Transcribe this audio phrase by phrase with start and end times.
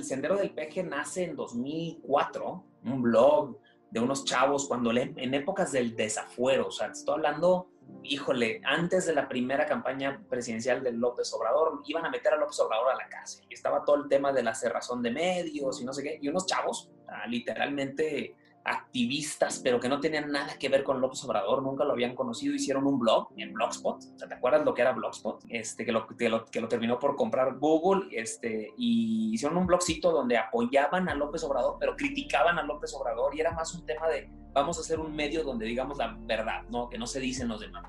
[0.00, 3.58] el Sendero del Peje nace en 2004, un blog
[3.90, 7.68] de unos chavos cuando en épocas del desafuero, o sea, estoy hablando,
[8.02, 12.58] híjole, antes de la primera campaña presidencial de López Obrador, iban a meter a López
[12.60, 13.44] Obrador a la cárcel.
[13.50, 16.28] Y estaba todo el tema de la cerrazón de medios y no sé qué, y
[16.28, 16.90] unos chavos,
[17.28, 22.14] literalmente activistas, pero que no tenían nada que ver con López Obrador, nunca lo habían
[22.14, 23.96] conocido, hicieron un blog en Blogspot.
[23.96, 25.44] O sea, ¿te acuerdas lo que era Blogspot?
[25.48, 29.66] Este, que lo, que lo, que lo terminó por comprar Google, este, y hicieron un
[29.66, 33.86] blogcito donde apoyaban a López Obrador, pero criticaban a López Obrador, y era más un
[33.86, 36.88] tema de vamos a hacer un medio donde digamos la verdad, ¿no?
[36.88, 37.84] Que no se dicen los demás.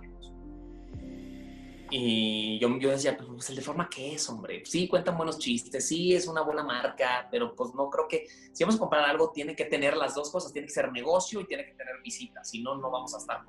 [1.93, 4.63] Y yo, yo decía, pues el de forma es, hombre.
[4.65, 8.63] Sí, cuentan buenos chistes, sí, es una buena marca, pero pues no creo que si
[8.63, 10.53] vamos a comprar algo, tiene que tener las dos cosas.
[10.53, 12.49] Tiene que ser negocio y tiene que tener visitas.
[12.49, 13.43] Si no, no vamos a estar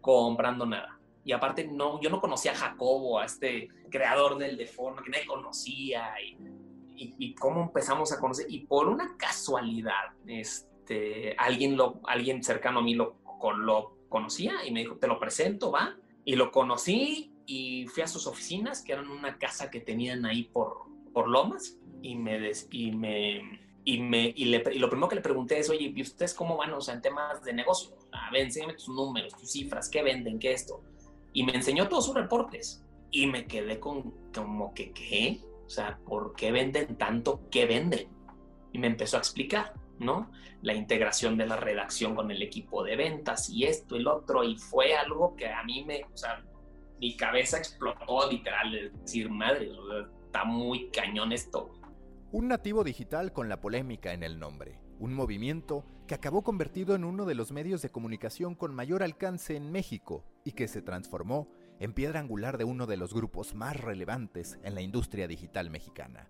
[0.00, 1.00] comprando nada.
[1.24, 5.10] Y aparte, no, yo no conocía a Jacobo, a este creador del de forma que
[5.10, 6.12] nadie conocía.
[6.22, 8.46] Y, y, cómo empezamos a conocer.
[8.48, 13.16] Y por una casualidad, este, alguien, lo, alguien cercano a mí lo,
[13.56, 15.96] lo conocía y me dijo, te lo presento, va.
[16.24, 20.44] Y lo conocí y fui a sus oficinas, que eran una casa que tenían ahí
[20.44, 25.08] por, por Lomas, y me, des, y me, y me y, le, y, lo primero
[25.08, 26.72] que le pregunté es, oye, ¿y ustedes cómo van?
[26.72, 27.96] O sea, en temas de negocio.
[28.12, 30.82] A ver, enséñame tus números, tus cifras, qué venden, qué esto.
[31.32, 32.84] Y me enseñó todos sus reportes.
[33.10, 35.40] Y me quedé con como que, ¿qué?
[35.66, 37.48] O sea, ¿por qué venden tanto?
[37.50, 38.08] ¿Qué venden?
[38.72, 40.30] Y me empezó a explicar, ¿no?
[40.62, 44.44] La integración de la redacción con el equipo de ventas y esto y lo otro.
[44.44, 46.44] Y fue algo que a mí me, o sea,
[47.00, 49.70] mi cabeza explotó literal, es decir, madre,
[50.26, 51.72] está muy cañón esto.
[52.32, 57.04] Un nativo digital con la polémica en el nombre, un movimiento que acabó convertido en
[57.04, 61.48] uno de los medios de comunicación con mayor alcance en México y que se transformó
[61.80, 66.28] en piedra angular de uno de los grupos más relevantes en la industria digital mexicana.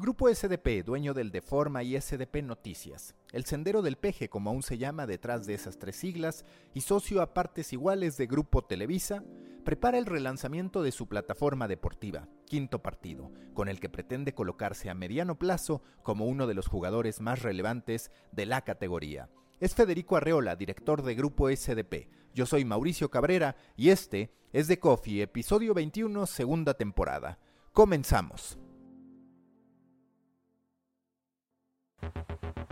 [0.00, 4.78] Grupo SDP, dueño del Deforma y SDP Noticias, el Sendero del Peje como aún se
[4.78, 9.22] llama detrás de esas tres siglas, y socio a partes iguales de Grupo Televisa,
[9.62, 14.94] prepara el relanzamiento de su plataforma deportiva, Quinto Partido, con el que pretende colocarse a
[14.94, 19.28] mediano plazo como uno de los jugadores más relevantes de la categoría.
[19.60, 22.08] Es Federico Arreola, director de Grupo SDP.
[22.32, 27.38] Yo soy Mauricio Cabrera y este es The Coffee, episodio 21, segunda temporada.
[27.74, 28.58] Comenzamos.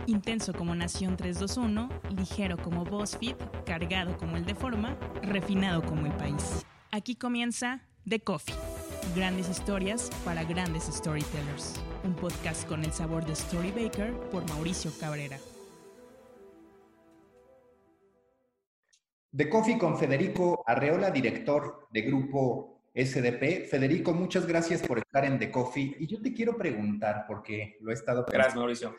[0.09, 1.87] Intenso como Nación 321,
[2.17, 6.65] ligero como BuzzFeed, cargado como el de forma, refinado como el país.
[6.89, 8.55] Aquí comienza The Coffee.
[9.15, 11.75] Grandes historias para grandes storytellers.
[12.03, 15.37] Un podcast con el sabor de Storybaker por Mauricio Cabrera.
[19.35, 23.67] The Coffee con Federico Arreola, director de grupo SDP.
[23.69, 25.97] Federico, muchas gracias por estar en The Coffee.
[25.99, 28.37] Y yo te quiero preguntar, porque lo he estado pensando.
[28.39, 28.95] Gracias, Mauricio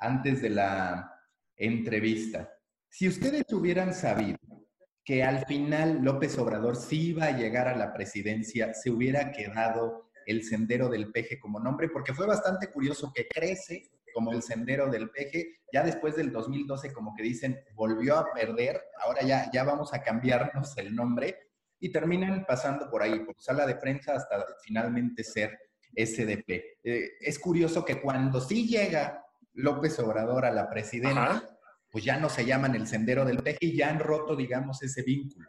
[0.00, 1.14] antes de la
[1.56, 2.50] entrevista.
[2.88, 4.38] Si ustedes hubieran sabido
[5.04, 10.10] que al final López Obrador sí iba a llegar a la presidencia, se hubiera quedado
[10.26, 14.90] el Sendero del Peje como nombre, porque fue bastante curioso que crece como el Sendero
[14.90, 19.64] del Peje, ya después del 2012 como que dicen, volvió a perder, ahora ya, ya
[19.64, 21.50] vamos a cambiarnos el nombre,
[21.80, 25.58] y terminan pasando por ahí, por sala de prensa hasta finalmente ser
[25.96, 26.78] SDP.
[26.84, 31.48] Eh, es curioso que cuando sí llega López Obrador a la presidencia,
[31.90, 35.02] pues ya no se llaman el sendero del peje y ya han roto, digamos, ese
[35.02, 35.48] vínculo.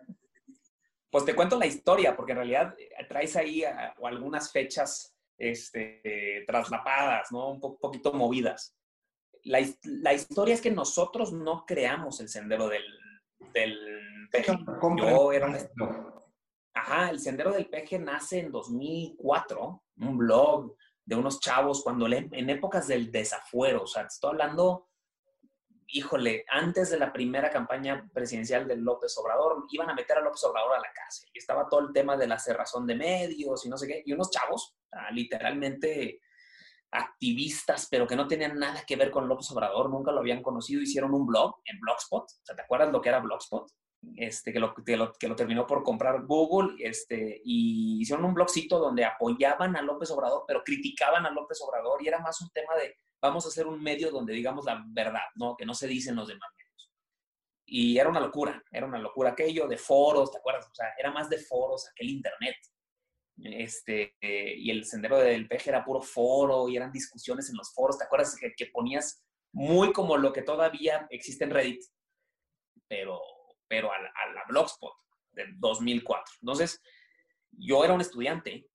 [1.09, 3.63] Pues te cuento la historia, porque en realidad eh, traes ahí
[4.01, 7.51] algunas fechas este, traslapadas, ¿no?
[7.51, 8.77] Un poquito movidas.
[9.43, 9.59] La,
[10.13, 12.85] historia es que nosotros no creamos el sendero del,
[13.53, 14.57] del peje.
[14.97, 15.47] Yo era
[16.73, 20.75] Ajá, el sendero del peje nace en 2004, un blog
[21.11, 24.87] de unos chavos cuando en épocas del desafuero, o sea, estoy hablando,
[25.87, 30.41] híjole, antes de la primera campaña presidencial de López Obrador, iban a meter a López
[30.45, 33.67] Obrador a la cárcel y estaba todo el tema de la cerrazón de medios y
[33.67, 34.77] no sé qué, y unos chavos,
[35.11, 36.21] literalmente
[36.91, 40.81] activistas, pero que no tenían nada que ver con López Obrador, nunca lo habían conocido,
[40.81, 43.69] hicieron un blog en Blogspot, o sea, ¿te acuerdas lo que era Blogspot?
[44.15, 48.33] Este, que, lo, que, lo, que lo terminó por comprar Google, este, y hicieron un
[48.33, 52.49] blogcito donde apoyaban a López Obrador, pero criticaban a López Obrador, y era más un
[52.49, 55.55] tema de, vamos a hacer un medio donde digamos la verdad, ¿no?
[55.55, 56.91] Que no se dicen los demás medios.
[57.65, 60.67] Y era una locura, era una locura aquello de foros, ¿te acuerdas?
[60.67, 62.55] O sea, era más de foros aquel internet.
[63.43, 67.97] Este, y el sendero del peje era puro foro y eran discusiones en los foros,
[67.97, 68.35] ¿te acuerdas?
[68.39, 71.81] Que, que ponías muy como lo que todavía existe en Reddit,
[72.87, 73.19] pero
[73.71, 74.97] pero a la, Blogspot
[75.31, 76.35] del 2004.
[76.41, 76.81] Entonces,
[77.51, 78.67] yo era un estudiante,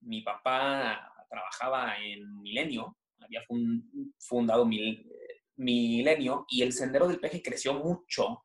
[0.00, 3.42] mi papá trabajaba en Milenio, había
[4.18, 4.68] fundado
[5.56, 8.42] Milenio y el Sendero del Peje creció mucho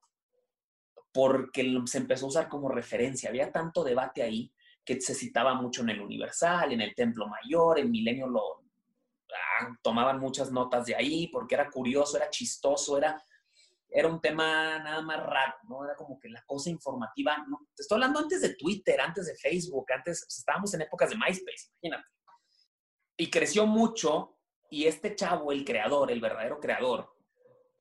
[1.12, 3.30] porque se empezó a usar como referencia.
[3.30, 4.54] Había tanto debate ahí
[4.84, 8.64] que se citaba mucho en el Universal, en el Templo Mayor, en Milenio lo
[9.60, 13.20] ah, tomaban muchas notas de ahí porque era curioso, era chistoso, era,
[13.98, 15.86] era un tema nada más raro, ¿no?
[15.86, 17.70] Era como que la cosa informativa, ¿no?
[17.74, 21.72] Te estoy hablando antes de Twitter, antes de Facebook, antes estábamos en épocas de MySpace,
[21.82, 22.10] imagínate.
[23.18, 24.38] Y creció mucho
[24.70, 27.10] y este chavo, el creador, el verdadero creador,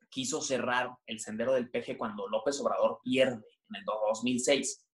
[0.08, 4.86] quiso cerrar el sendero del peje cuando López Obrador pierde en el 2006.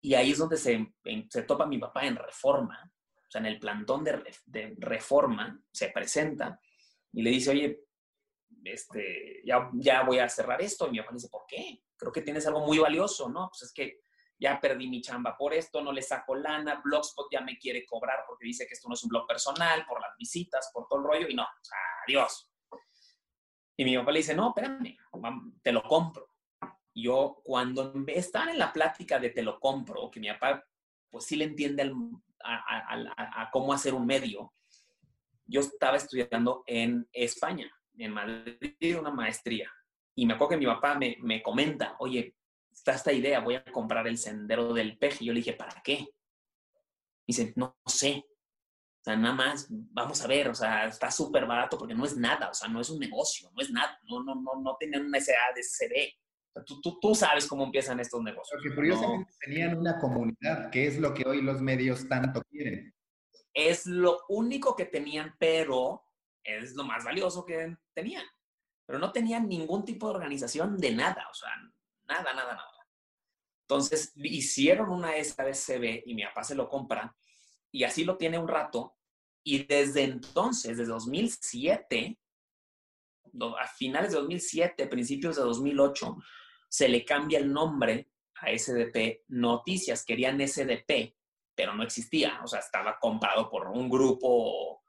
[0.00, 0.92] Y ahí es donde se,
[1.30, 5.90] se topa mi papá en reforma, o sea, en el plantón de, de reforma, se
[5.90, 6.60] presenta
[7.12, 7.85] y le dice, oye,
[8.66, 10.86] este, ya, ya voy a cerrar esto.
[10.86, 11.82] Y mi papá dice, ¿por qué?
[11.96, 13.48] Creo que tienes algo muy valioso, ¿no?
[13.48, 14.00] Pues es que
[14.38, 18.24] ya perdí mi chamba por esto, no le saco lana, Blogspot ya me quiere cobrar
[18.26, 21.06] porque dice que esto no es un blog personal, por las visitas, por todo el
[21.06, 21.46] rollo, y no,
[22.06, 22.50] adiós.
[23.78, 24.96] Y mi papá le dice, no, espérame,
[25.62, 26.28] te lo compro.
[26.92, 30.64] Y yo, cuando están en la plática de te lo compro, que mi papá,
[31.10, 31.92] pues sí le entiende
[32.42, 34.54] a, cómo hacer un medio,
[35.44, 39.70] yo estaba estudiando en España, en Madrid, una maestría.
[40.14, 42.34] Y me acuerdo que mi papá me, me comenta, oye,
[42.72, 45.24] está esta idea, voy a comprar el sendero del peje.
[45.24, 46.08] Y yo le dije, ¿para qué?
[47.26, 48.24] dice, no, sé.
[48.24, 52.16] O sea, nada más, vamos a ver, o sea, está súper barato porque no es
[52.16, 55.06] nada, o sea, no es un negocio, no es nada, no, no, no, no tenían
[55.06, 56.64] una SA de CB.
[56.64, 58.60] tú, tú, tú, sabes cómo empiezan estos negocios.
[58.60, 62.92] Porque curiosamente tenían una comunidad, que es lo que hoy los medios tanto quieren.
[63.54, 66.02] Es lo único que tenían, pero
[66.46, 68.24] es lo más valioso que tenían.
[68.86, 71.50] Pero no tenían ningún tipo de organización de nada, o sea,
[72.06, 72.76] nada, nada, nada.
[73.62, 77.16] Entonces hicieron una SABCB y mi papá se lo compra
[77.72, 78.96] y así lo tiene un rato.
[79.42, 82.18] Y desde entonces, desde 2007,
[83.58, 86.16] a finales de 2007, principios de 2008,
[86.68, 90.04] se le cambia el nombre a SDP Noticias.
[90.04, 91.14] Querían SDP,
[91.54, 92.40] pero no existía.
[92.42, 94.82] O sea, estaba comprado por un grupo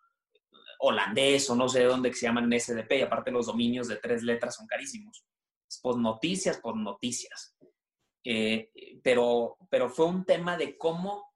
[0.79, 2.99] holandés o no sé de dónde que se llaman SDP.
[2.99, 5.25] Y aparte los dominios de tres letras son carísimos.
[5.81, 7.55] Pues noticias, por noticias.
[8.23, 8.71] Eh,
[9.03, 11.31] pero, pero fue un tema de cómo,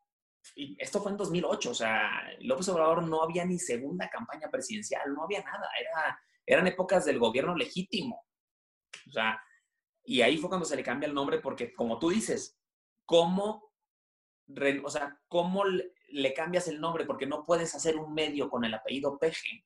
[0.56, 2.10] y esto fue en 2008, o sea,
[2.40, 7.20] López Obrador no había ni segunda campaña presidencial, no había nada, era, eran épocas del
[7.20, 8.26] gobierno legítimo.
[9.08, 9.42] O sea,
[10.04, 12.58] y ahí fue cuando se le cambia el nombre, porque como tú dices,
[13.06, 13.72] ¿cómo,
[14.84, 15.64] o sea, cómo
[16.14, 17.06] le cambias el nombre?
[17.06, 19.66] Porque no puedes hacer un medio con el apellido Peje,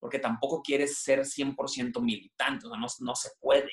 [0.00, 3.72] porque tampoco quieres ser 100% militante, o sea, no, no se puede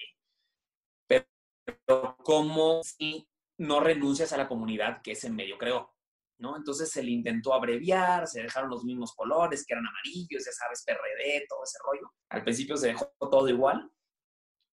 [1.66, 3.28] pero cómo si
[3.60, 5.94] no renuncias a la comunidad que ese medio creó,
[6.40, 6.58] ¿no?
[6.58, 10.84] Entonces se le intentó abreviar, se dejaron los mismos colores, que eran amarillos, ya sabes,
[10.86, 12.12] PRD, todo ese rollo.
[12.30, 13.92] Al principio se dejó todo igual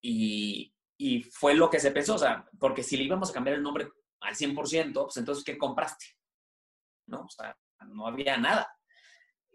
[0.02, 3.56] y, y fue lo que se pensó, o sea, porque si le íbamos a cambiar
[3.56, 3.90] el nombre
[4.20, 6.06] al 100%, pues entonces, ¿qué compraste?
[7.08, 7.22] ¿No?
[7.22, 7.56] O sea,
[7.88, 8.70] no había nada.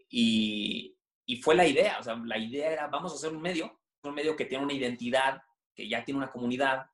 [0.10, 0.96] Y,
[1.26, 4.14] y fue la idea, o sea, la idea era, vamos a hacer un medio, un
[4.14, 5.42] medio que tiene una identidad,
[5.74, 6.86] que ya tiene una comunidad,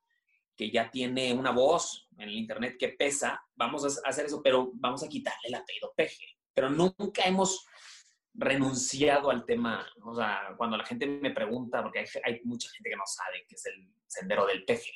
[0.56, 4.70] que ya tiene una voz en el Internet que pesa, vamos a hacer eso, pero
[4.74, 6.36] vamos a quitarle el apellido peje.
[6.54, 7.66] Pero nunca hemos
[8.34, 9.86] renunciado al tema.
[10.04, 13.54] O sea, cuando la gente me pregunta, porque hay, mucha gente que no sabe qué
[13.54, 14.92] es el sendero del peje.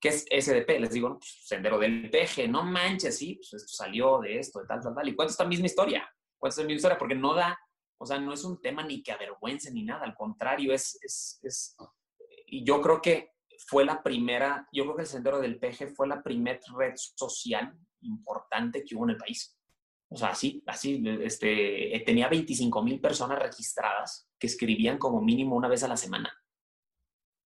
[0.00, 0.80] ¿Qué es SDP?
[0.80, 4.66] Les digo, pues, sendero del peje, no manches, sí, pues esto salió de esto, de
[4.66, 5.08] tal, tal, tal.
[5.08, 6.08] Y cuento esta misma historia.
[6.38, 7.58] Cuento esta misma historia porque no da,
[7.98, 11.40] o sea, no es un tema ni que avergüence ni nada, al contrario, es, es,
[11.42, 11.76] es
[12.46, 13.32] y yo creo que
[13.66, 17.76] fue la primera, yo creo que el Sendero del Peje fue la primera red social
[18.02, 19.58] importante que hubo en el país.
[20.10, 25.68] O sea, así, así, este, tenía 25 mil personas registradas que escribían como mínimo una
[25.68, 26.32] vez a la semana.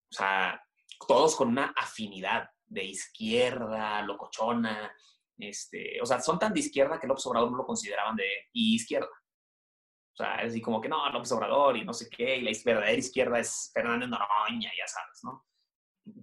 [0.09, 0.59] O sea,
[1.07, 4.91] todos con una afinidad de izquierda, locochona,
[5.37, 9.07] este, o sea, son tan de izquierda que López Obrador no lo consideraban de izquierda.
[9.07, 12.51] O sea, es así como que no, López Obrador y no sé qué, y la
[12.65, 15.47] verdadera izquierda es Fernández Noroña, ya sabes, ¿no?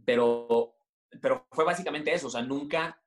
[0.05, 0.75] pero,
[1.21, 3.01] pero fue básicamente eso, o sea, nunca,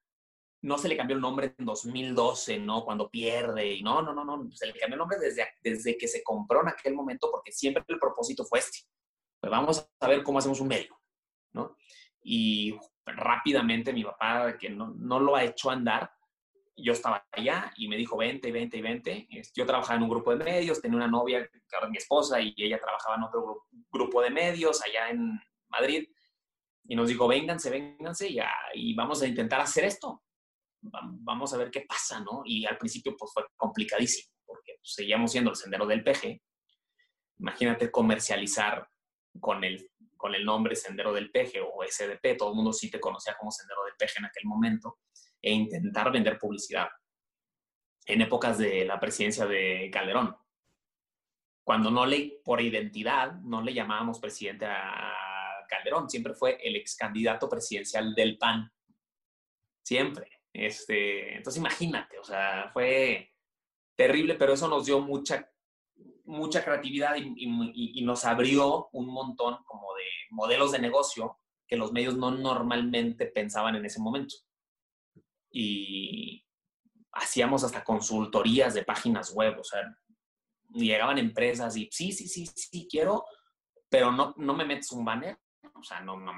[0.62, 2.84] no se le cambió el nombre en 2012, ¿no?
[2.84, 6.08] Cuando pierde, y no, no, no, no, se le cambió el nombre desde, desde que
[6.08, 8.80] se compró en aquel momento, porque siempre el propósito fue este.
[9.40, 11.00] Pues vamos a ver cómo hacemos un medio,
[11.54, 11.76] ¿no?
[12.24, 16.12] Y rápidamente mi papá, que no, no lo ha hecho andar,
[16.76, 19.28] yo estaba allá y me dijo, vente, vente vente.
[19.56, 22.54] Yo trabajaba en un grupo de medios, tenía una novia, que era mi esposa, y
[22.58, 25.40] ella trabajaba en otro grupo de medios allá en
[25.70, 26.08] Madrid
[26.88, 28.40] y nos dijo, vénganse, vénganse y,
[28.76, 30.24] y vamos a intentar hacer esto.
[30.80, 32.44] Vamos a ver qué pasa, ¿no?
[32.46, 36.40] Y al principio pues fue complicadísimo, porque pues, seguíamos siendo el sendero del PG,
[37.40, 38.90] Imagínate comercializar
[39.40, 43.00] con el, con el nombre Sendero del Peje o SDP, todo el mundo sí te
[43.00, 45.00] conocía como Sendero del Peje en aquel momento,
[45.42, 46.88] e intentar vender publicidad
[48.06, 50.36] en épocas de la presidencia de Calderón.
[51.64, 55.14] Cuando no le, por identidad, no le llamábamos presidente a
[55.68, 58.72] Calderón, siempre fue el ex candidato presidencial del PAN.
[59.84, 60.32] Siempre.
[60.54, 63.34] Este, entonces imagínate, o sea, fue
[63.96, 65.52] terrible, pero eso nos dio mucha,
[66.28, 72.16] mucha creatividad y, nos abrió un montón como de modelos de negocio que los medios
[72.16, 74.36] no normalmente pensaban en ese momento.
[75.52, 76.46] Y
[77.14, 79.82] hacíamos hasta consultorías de páginas web, o sea,
[80.70, 83.26] llegaban empresas y sí, sí, sí, sí, quiero,
[83.90, 85.38] pero no, no me metes un banner,
[85.74, 86.34] o sea, no, no,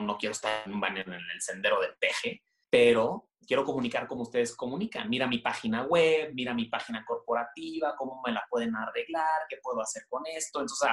[0.00, 4.22] no, quiero estar en un banner en el sendero del peje, pero quiero comunicar como
[4.22, 5.08] ustedes comunican.
[5.08, 9.80] Mira mi página web, mira mi página corporativa, cómo me la pueden arreglar, qué puedo
[9.80, 10.60] hacer con esto.
[10.60, 10.88] Entonces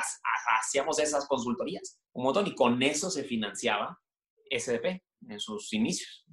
[0.59, 3.97] hacíamos esas consultorías un montón y con eso se financiaba
[4.49, 6.25] SDP en sus inicios.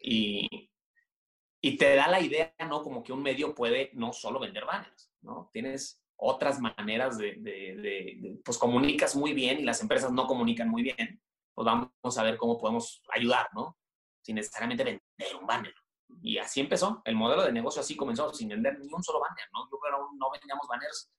[0.00, 0.70] Y,
[1.60, 2.82] y te da la idea, ¿no?
[2.82, 5.50] Como que un medio puede no solo vender banners, ¿no?
[5.52, 10.68] Tienes otras maneras de, de, de, pues comunicas muy bien y las empresas no comunican
[10.68, 11.20] muy bien,
[11.54, 13.76] pues vamos a ver cómo podemos ayudar, ¿no?
[14.26, 15.74] Sin necesariamente vender un banner.
[16.20, 19.44] Y así empezó, el modelo de negocio así comenzó, sin vender ni un solo banner,
[19.52, 19.68] ¿no?
[19.70, 21.12] Yo creo que no vendíamos banners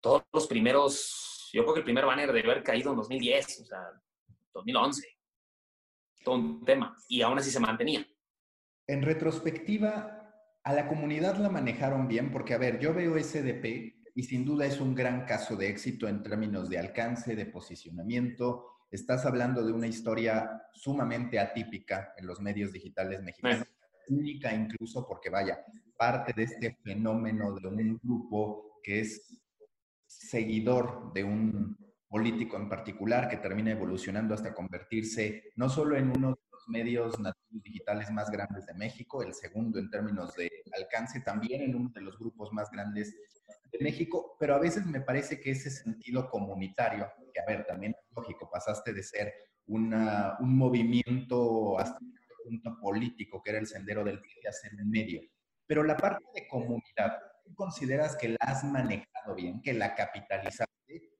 [0.00, 3.64] todos los primeros, yo creo que el primer banner debe haber caído en 2010, o
[3.66, 3.80] sea,
[4.54, 5.06] 2011.
[6.24, 6.96] Todo un tema.
[7.08, 8.06] Y aún así se mantenía.
[8.86, 10.32] En retrospectiva,
[10.64, 14.64] a la comunidad la manejaron bien porque, a ver, yo veo SDP y sin duda
[14.64, 18.77] es un gran caso de éxito en términos de alcance, de posicionamiento.
[18.90, 23.68] Estás hablando de una historia sumamente atípica en los medios digitales mexicanos,
[24.08, 25.64] única incluso porque, vaya,
[25.96, 29.38] parte de este fenómeno de un grupo que es
[30.06, 31.76] seguidor de un
[32.08, 38.10] político en particular que termina evolucionando hasta convertirse no solo en uno medios nativos digitales
[38.10, 42.18] más grandes de México, el segundo en términos de alcance, también en uno de los
[42.18, 43.16] grupos más grandes
[43.70, 47.92] de México, pero a veces me parece que ese sentido comunitario, que a ver, también
[47.92, 49.32] es lógico, pasaste de ser
[49.66, 54.72] una, un movimiento hasta un punto político, que era el sendero del que a ser
[54.74, 55.20] un medio,
[55.66, 60.68] pero la parte de comunidad, ¿tú consideras que la has manejado bien, que la capitalizaste,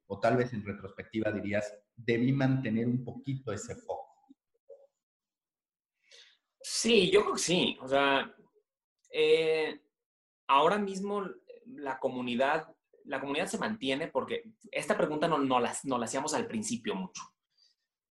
[0.06, 4.08] o tal vez en retrospectiva dirías, debí mantener un poquito ese foco?
[6.62, 7.78] Sí, yo creo que sí.
[7.82, 8.34] O sea,
[9.10, 9.80] eh,
[10.46, 11.24] ahora mismo
[11.76, 12.68] la comunidad,
[13.04, 16.94] la comunidad se mantiene porque esta pregunta no, no, la, no la hacíamos al principio
[16.94, 17.22] mucho.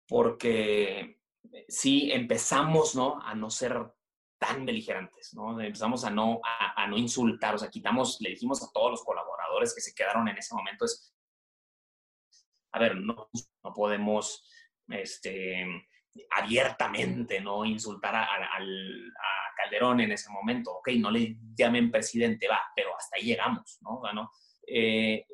[0.06, 1.20] Porque
[1.68, 3.20] sí empezamos ¿no?
[3.20, 3.92] a no ser
[4.38, 5.60] tan beligerantes, ¿no?
[5.60, 9.74] Empezamos a no, a, no insultar, o sea, quitamos, le dijimos a todos los colaboradores
[9.74, 11.12] que se quedaron en ese momento, es,
[12.72, 13.28] a ver, no,
[13.64, 14.48] no podemos,
[14.88, 15.66] este,
[16.30, 17.64] abiertamente, ¿no?
[17.64, 18.26] Insultar a,
[19.58, 20.72] Calderón en ese momento.
[20.76, 24.00] Ok, no le llamen presidente, va, pero hasta ahí llegamos, ¿no?
[24.66, 25.26] Eh,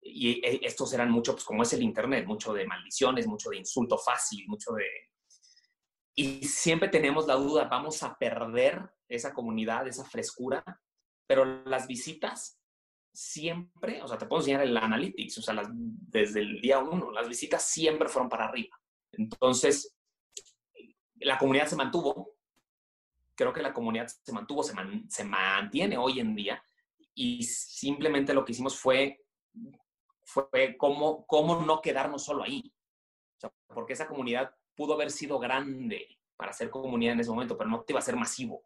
[0.00, 3.58] y eh, estos eran mucho, pues como es el Internet, mucho de maldiciones, mucho de
[3.58, 4.86] insulto fácil, mucho de...
[6.14, 10.62] Y siempre tenemos la duda, vamos a perder esa comunidad, esa frescura,
[11.26, 12.60] pero las visitas
[13.12, 17.28] siempre, o sea, te puedo enseñar el analytics, o sea, desde el día uno, las
[17.28, 18.76] visitas siempre fueron para arriba.
[19.12, 19.96] Entonces,
[21.14, 22.31] la comunidad se mantuvo,
[23.34, 24.74] creo que la comunidad se mantuvo, se,
[25.08, 26.62] se mantiene hoy en día
[27.14, 29.24] y simplemente lo que hicimos fue,
[30.24, 32.72] fue cómo, cómo no quedarnos solo ahí.
[33.68, 37.82] porque esa comunidad pudo haber sido grande para ser comunidad en ese momento, pero no
[37.82, 38.64] te iba a ser masivo.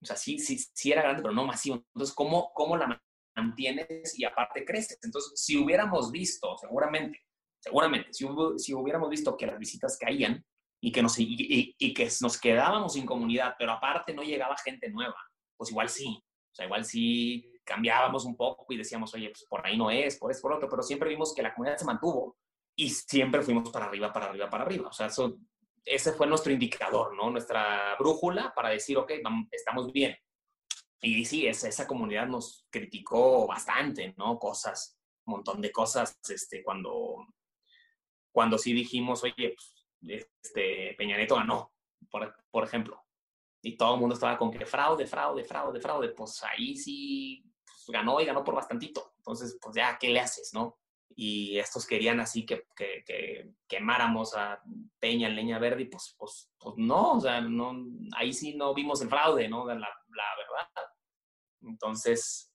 [0.00, 1.76] O sea, sí, sí, sí era grande, pero no masivo.
[1.76, 3.02] Entonces, ¿cómo, cómo la
[3.34, 4.98] mantienes y aparte creces?
[5.02, 7.20] Entonces, si hubiéramos visto, seguramente,
[7.58, 8.26] seguramente, si,
[8.58, 10.44] si hubiéramos visto que las visitas caían,
[10.84, 15.16] y que, nos, y, que nos quedábamos sin comunidad, pero aparte no llegaba gente nueva,
[15.56, 16.22] pues igual sí.
[16.52, 20.18] O sea, igual sí cambiábamos un poco y decíamos, oye, pues por ahí no es,
[20.18, 22.36] por eso, por otro, pero siempre vimos que la comunidad se mantuvo
[22.76, 24.88] y siempre fuimos para arriba, para arriba, para arriba.
[24.90, 25.38] O sea, eso,
[25.86, 27.30] ese fue nuestro indicador, ¿no?
[27.30, 29.10] Nuestra brújula para decir, ok,
[29.52, 30.14] estamos bien.
[31.00, 34.38] Y sí, esa, esa comunidad nos criticó bastante, ¿no?
[34.38, 37.26] Cosas, un montón de cosas, este, cuando,
[38.30, 39.73] cuando sí dijimos, oye, pues
[40.08, 41.72] este, Peña Nieto ganó,
[42.10, 43.00] por, por ejemplo.
[43.62, 46.08] Y todo el mundo estaba con que fraude, fraude, fraude, fraude.
[46.10, 49.14] Pues ahí sí pues, ganó y ganó por bastantito.
[49.18, 50.78] Entonces, pues ya, ¿qué le haces, no?
[51.16, 54.60] Y estos querían así que, que, que quemáramos a
[54.98, 57.74] Peña en leña verde y pues, pues, pues no, o sea, no,
[58.16, 59.66] ahí sí no vimos el fraude, ¿no?
[59.66, 60.68] La, la verdad.
[61.62, 62.52] Entonces,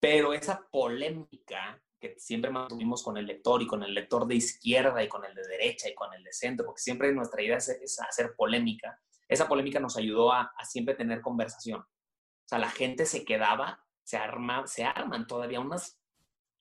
[0.00, 5.02] Pero esa polémica que siempre mantuvimos con el lector y con el lector de izquierda
[5.02, 8.00] y con el de derecha y con el de centro, porque siempre nuestra idea es,
[8.00, 11.80] hacer polémica, esa polémica nos ayudó a, siempre tener conversación.
[11.80, 16.00] O sea, la gente se quedaba, se, arma, se arman todavía unas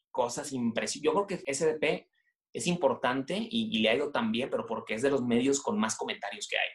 [0.09, 1.01] cosas impresionantes.
[1.01, 2.09] Yo creo que SDP
[2.53, 5.61] es importante y, y, le ha ido tan bien, pero porque es de los medios
[5.61, 6.69] con más comentarios que hay.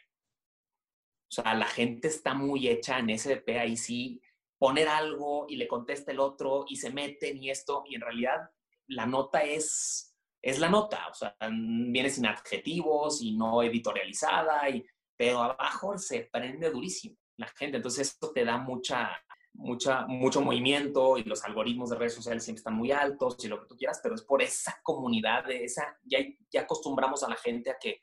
[1.31, 4.21] O sea, la gente está muy hecha en SDP, ahí sí,
[4.61, 8.51] poner algo y le contesta el otro y se meten y esto, y en realidad
[8.89, 14.85] la nota es, es la nota, o sea, viene sin adjetivos y no editorializada, y,
[15.17, 19.11] pero abajo se prende durísimo la gente, entonces esto te da mucha,
[19.55, 23.61] mucha, mucho movimiento y los algoritmos de redes sociales siempre están muy altos y lo
[23.61, 26.19] que tú quieras, pero es por esa comunidad, de esa, ya,
[26.53, 28.03] ya acostumbramos a la gente a que,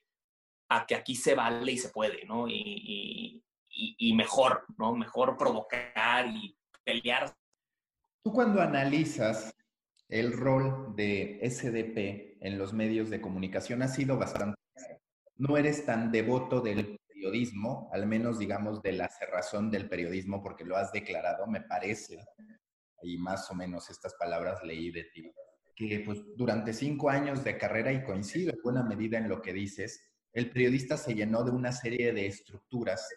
[0.69, 2.47] a que aquí se vale y se puede, ¿no?
[2.47, 3.43] y,
[4.15, 4.95] mejor, ¿no?
[4.95, 7.33] Mejor provocar y pelear.
[8.23, 9.53] Tú cuando analizas
[10.09, 14.57] el rol de SDP en los medios de comunicación ha sido bastante...
[15.35, 20.65] No eres tan devoto del periodismo, al menos digamos de la cerrazón del periodismo, porque
[20.65, 22.25] lo has declarado, me parece,
[23.01, 25.31] y más o menos estas palabras leí de ti,
[25.75, 29.53] que pues durante cinco años de carrera, y coincido en buena medida en lo que
[29.53, 30.01] dices,
[30.33, 33.07] el periodista se llenó de una serie de estructuras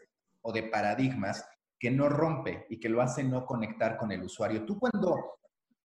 [0.43, 1.45] o de paradigmas
[1.81, 4.67] que no rompe y que lo hace no conectar con el usuario.
[4.67, 5.39] Tú cuando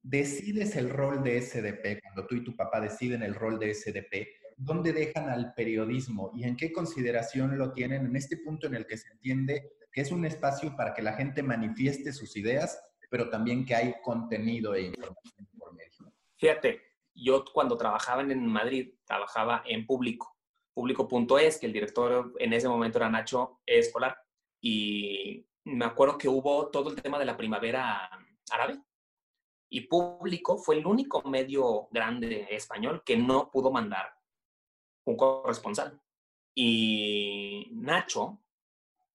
[0.01, 4.29] decides el rol de SDP, cuando tú y tu papá deciden el rol de SDP,
[4.57, 8.87] ¿dónde dejan al periodismo y en qué consideración lo tienen en este punto en el
[8.87, 12.81] que se entiende que es un espacio para que la gente manifieste sus ideas,
[13.11, 16.13] pero también que hay contenido e información por medio?
[16.37, 16.81] Fíjate,
[17.15, 20.37] yo cuando trabajaba en Madrid, trabajaba en público,
[20.73, 24.17] público.es, que el director en ese momento era Nacho Escolar
[24.61, 28.11] y me acuerdo que hubo todo el tema de la primavera
[28.51, 28.81] árabe
[29.71, 34.13] y Público fue el único medio grande español que no pudo mandar
[35.05, 36.01] un corresponsal.
[36.55, 38.43] Y Nacho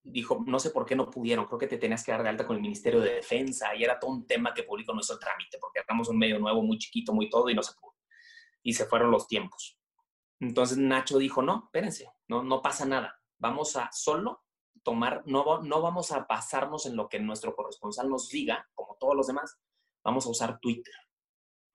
[0.02, 2.48] dijo, no sé por qué no pudieron, creo que te tenías que dar de alta
[2.48, 5.20] con el Ministerio de Defensa y era todo un tema que Público no hizo el
[5.20, 7.96] trámite porque éramos un medio nuevo, muy chiquito, muy todo y no se pudo.
[8.64, 9.78] Y se fueron los tiempos.
[10.40, 14.45] Entonces Nacho dijo, no, espérense, no, no pasa nada, vamos a solo
[14.86, 19.16] tomar, no, no vamos a basarnos en lo que nuestro corresponsal nos diga, como todos
[19.16, 19.58] los demás,
[20.04, 20.94] vamos a usar Twitter.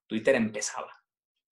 [0.07, 0.93] Twitter empezaba.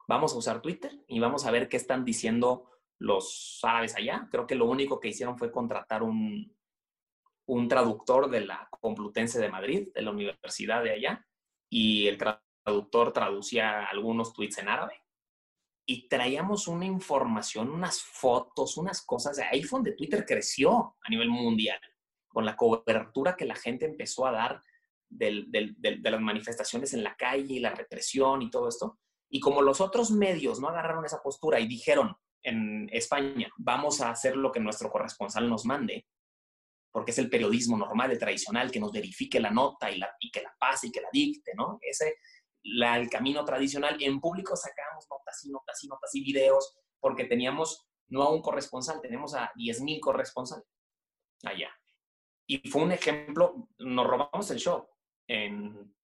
[0.06, 4.28] Vamos a usar Twitter y vamos a ver qué están diciendo los árabes allá.
[4.30, 6.56] Creo que lo único que hicieron fue contratar un,
[7.46, 11.26] un traductor de la Complutense de Madrid, de la universidad de allá,
[11.68, 15.02] y el traductor traducía algunos tweets en árabe
[15.90, 19.38] y traíamos una información, unas fotos, unas cosas.
[19.38, 21.80] Ahí fue donde Twitter creció a nivel mundial,
[22.28, 24.62] con la cobertura que la gente empezó a dar
[25.08, 25.46] de
[26.02, 28.98] las manifestaciones en la calle y la represión y todo esto.
[29.30, 34.10] Y como los otros medios no agarraron esa postura y dijeron en España, vamos a
[34.10, 36.06] hacer lo que nuestro corresponsal nos mande,
[36.92, 40.30] porque es el periodismo normal, el tradicional, que nos verifique la nota y, la, y
[40.30, 41.78] que la pase y que la dicte, ¿no?
[41.80, 42.16] Ese,
[42.62, 43.96] el camino tradicional.
[44.00, 48.40] En público sacábamos notas y notas y notas y videos porque teníamos no a un
[48.40, 50.66] corresponsal, tenemos a 10.000 corresponsales
[51.44, 51.70] allá.
[52.46, 54.88] Y fue un ejemplo, nos robamos el show
[55.26, 55.94] en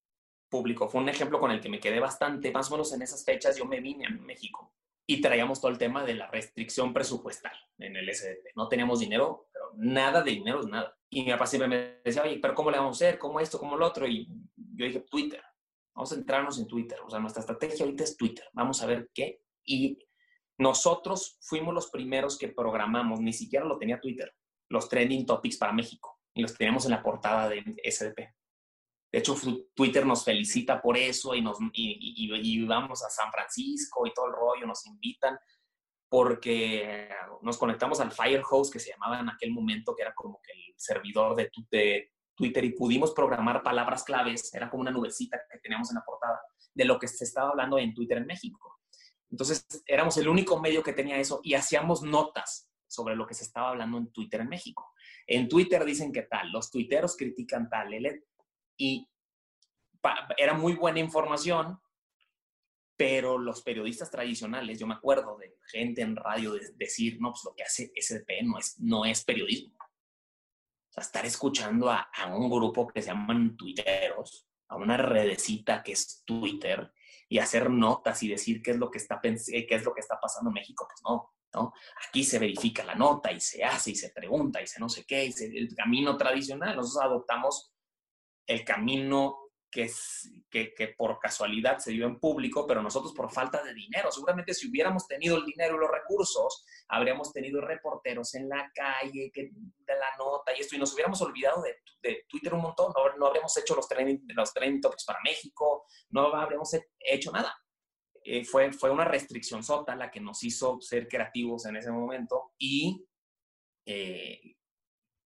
[0.49, 0.89] público.
[0.89, 3.57] Fue un ejemplo con el que me quedé bastante, más o menos en esas fechas
[3.57, 4.73] yo me vine a México
[5.07, 8.53] y traíamos todo el tema de la restricción presupuestal en el SDP.
[8.55, 10.97] No teníamos dinero, nada de dinero es nada.
[11.11, 13.19] Y mi papá siempre me decía, oye, pero ¿cómo le vamos a hacer?
[13.19, 13.59] ¿Cómo esto?
[13.59, 14.07] ¿Cómo lo otro?
[14.07, 15.43] Y yo dije, Twitter.
[15.95, 16.99] Vamos a entrarnos en Twitter.
[17.07, 18.45] O sea, nuestra estrategia ahorita es Twitter.
[18.53, 19.41] Vamos a ver qué.
[19.65, 19.99] Y
[20.59, 24.33] nosotros fuimos los primeros que programamos, ni siquiera lo tenía Twitter,
[24.69, 26.21] los trending topics para México.
[26.35, 28.35] Y los teníamos en la portada de SDP.
[29.13, 29.37] De hecho,
[29.75, 34.33] Twitter nos felicita por eso y, nos, y, vamos a San Francisco y todo el
[34.33, 35.39] rollo, nos invitan
[36.09, 37.09] porque
[37.43, 40.75] nos conectamos al Firehouse que se llamaba en aquel momento, que era como que el
[40.77, 45.91] servidor de, de, Twitter y pudimos programar palabras claves, era como una nubecita que teníamos
[45.91, 46.41] en la portada,
[46.75, 48.81] de lo que se estaba hablando en Twitter en México.
[49.31, 53.45] Entonces, éramos el único medio que tenía eso y hacíamos notas sobre lo que se
[53.45, 54.93] estaba hablando en Twitter en México.
[55.27, 57.95] En Twitter dicen que tal, los tuiteros critican tal,
[58.77, 59.09] y
[60.37, 61.81] era muy buena información,
[62.97, 67.55] pero los periodistas tradicionales, yo me acuerdo de gente en radio decir, no, pues lo
[67.55, 69.84] que hace SDP no es, no es periodismo
[70.95, 76.23] sea, estar escuchando a, un grupo que se llaman tuiteros, a una redecita que es
[76.25, 76.93] Twitter,
[77.29, 80.21] y hacer notas y decir qué es lo que está, qué es lo que está
[80.21, 81.73] pasando en México, pues no, ¿no?
[82.09, 85.05] Aquí se verifica la nota y se hace y se pregunta y se no sé
[85.05, 86.77] qué, y el camino tradicional.
[86.77, 87.73] Nosotros adoptamos
[88.47, 89.44] el camino
[89.75, 94.13] que, por casualidad se dio en público, pero nosotros por falta de dinero.
[94.13, 99.31] Seguramente si hubiéramos tenido el dinero y los recursos, habríamos tenido reporteros en la calle
[99.33, 102.93] que, de la nota y esto, y nos hubiéramos olvidado de, de Twitter un montón.
[102.95, 107.55] No, no, habríamos hecho los trending, los trending topics para México, no habríamos hecho nada.
[108.27, 112.53] Eh, fue, fue una restricción sota la que nos hizo ser creativos en ese momento
[112.57, 113.07] y
[113.85, 114.57] eh,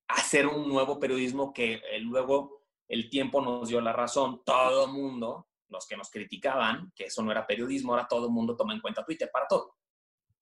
[0.09, 2.58] hacer un nuevo periodismo que eh, luego
[2.89, 7.23] el tiempo nos dio la razón, todo el mundo, los que nos criticaban, que eso
[7.23, 9.77] no era periodismo, ahora todo el mundo toma en cuenta Twitter para todo.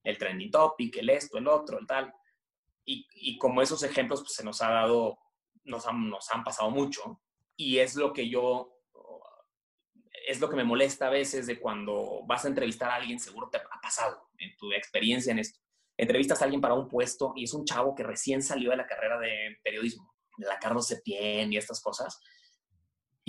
[0.04, 2.12] El trending topic, el esto, el otro, el tal.
[2.84, 5.18] Y, como esos ejemplos pues, se nos ha dado,
[5.64, 7.20] nos han, nos han pasado mucho.
[7.56, 8.78] Y es lo que yo,
[10.28, 13.48] es lo que me molesta a veces de cuando vas a entrevistar a alguien, seguro
[13.50, 15.58] te ha pasado en tu experiencia en esto.
[15.96, 18.86] Entrevistas a alguien para un puesto y es un chavo que recién salió de la
[18.86, 22.20] carrera de periodismo, la Carlos Septién y estas cosas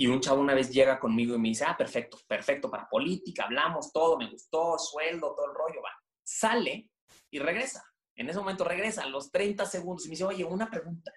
[0.00, 3.44] y un chavo una vez llega conmigo y me dice, ah, perfecto, perfecto para política,
[3.44, 5.90] hablamos todo, me gustó, sueldo, todo el rollo, va.
[6.22, 6.88] Sale
[7.30, 7.82] y regresa.
[8.14, 11.12] En ese momento regresa a los 30 segundos y me dice, oye, una pregunta.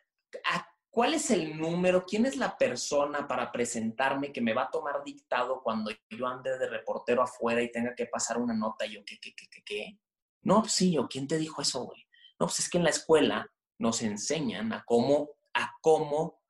[0.89, 2.05] ¿Cuál es el número?
[2.05, 6.57] ¿Quién es la persona para presentarme que me va a tomar dictado cuando yo ande
[6.57, 8.87] de reportero afuera y tenga que pasar una nota?
[8.87, 9.99] Yo, ¿qué, qué, qué, qué, qué?
[10.41, 12.03] No, pues sí, yo, ¿quién te dijo eso, güey?
[12.39, 16.40] No, pues es que en la escuela nos enseñan a cómo, a cómo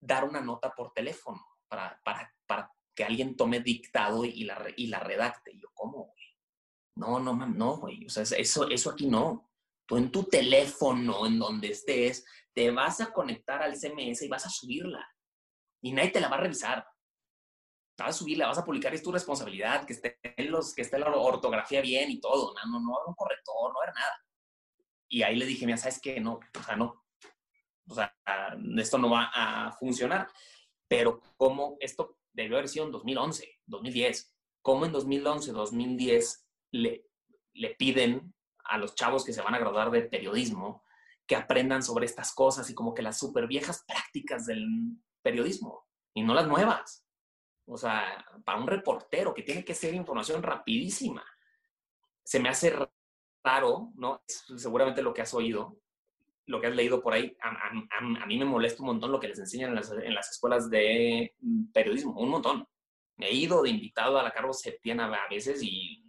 [0.00, 4.88] dar una nota por teléfono para, para, para que alguien tome dictado y la, y
[4.88, 5.52] la redacte.
[5.52, 6.36] Y yo, ¿cómo, güey?
[6.96, 8.04] No, no, no, güey.
[8.06, 9.50] O sea, eso, eso aquí no.
[9.86, 14.46] Tú en tu teléfono, en donde estés, te vas a conectar al CMS y vas
[14.46, 15.08] a subirla.
[15.80, 16.86] Y nadie te la va a revisar.
[17.96, 21.10] Vas a subirla, vas a publicar, es tu responsabilidad, que esté, los, que esté la
[21.10, 22.52] ortografía bien y todo.
[22.54, 24.24] No, no, no, un corrector, no era nada.
[25.08, 26.20] Y ahí le dije, mira, ¿sabes qué?
[26.20, 27.04] No, o sea, no,
[27.88, 28.14] o sea,
[28.76, 30.28] esto no va a funcionar.
[30.86, 37.06] Pero cómo esto debió haber sido en 2011, 2010, cómo en 2011, 2010 le,
[37.54, 40.84] le piden a los chavos que se van a graduar de periodismo
[41.26, 44.66] que aprendan sobre estas cosas y como que las súper viejas prácticas del
[45.22, 47.04] periodismo y no las nuevas.
[47.66, 51.22] O sea, para un reportero que tiene que ser información rapidísima,
[52.24, 52.74] se me hace
[53.44, 54.22] raro, ¿no?
[54.26, 55.78] seguramente lo que has oído,
[56.48, 59.38] lo que has leído por ahí, a, mí me molesta un montón lo que les
[59.38, 62.66] enseñan en las, escuelas de mm, periodismo, un montón.
[63.18, 66.04] He ido de invitado a la Carlos Septién a veces y,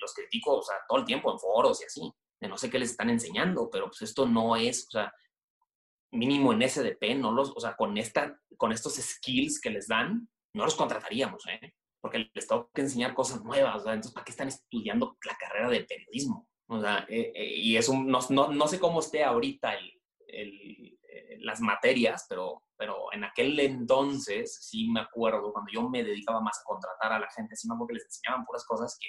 [0.00, 2.12] los critico, o sea, todo el tiempo en foros y así.
[2.38, 5.12] De no sé qué les están enseñando, pero pues esto no es, o sea,
[6.12, 10.28] mínimo en SDP, no los, o sea, con, esta, con estos skills que les dan,
[10.54, 11.74] no los contrataríamos, ¿eh?
[12.00, 15.84] Porque les tengo que enseñar cosas nuevas, Entonces, ¿para qué están estudiando la carrera de
[15.84, 16.46] periodismo?
[16.68, 19.90] O sea, eh, eh, y es un, no, no, no, sé cómo esté ahorita el,
[20.26, 26.04] el, eh, las materias, pero, pero en aquel entonces sí me acuerdo, cuando yo me
[26.04, 28.98] dedicaba más a contratar a la gente, sí me acuerdo que les enseñaban puras cosas
[29.00, 29.08] que,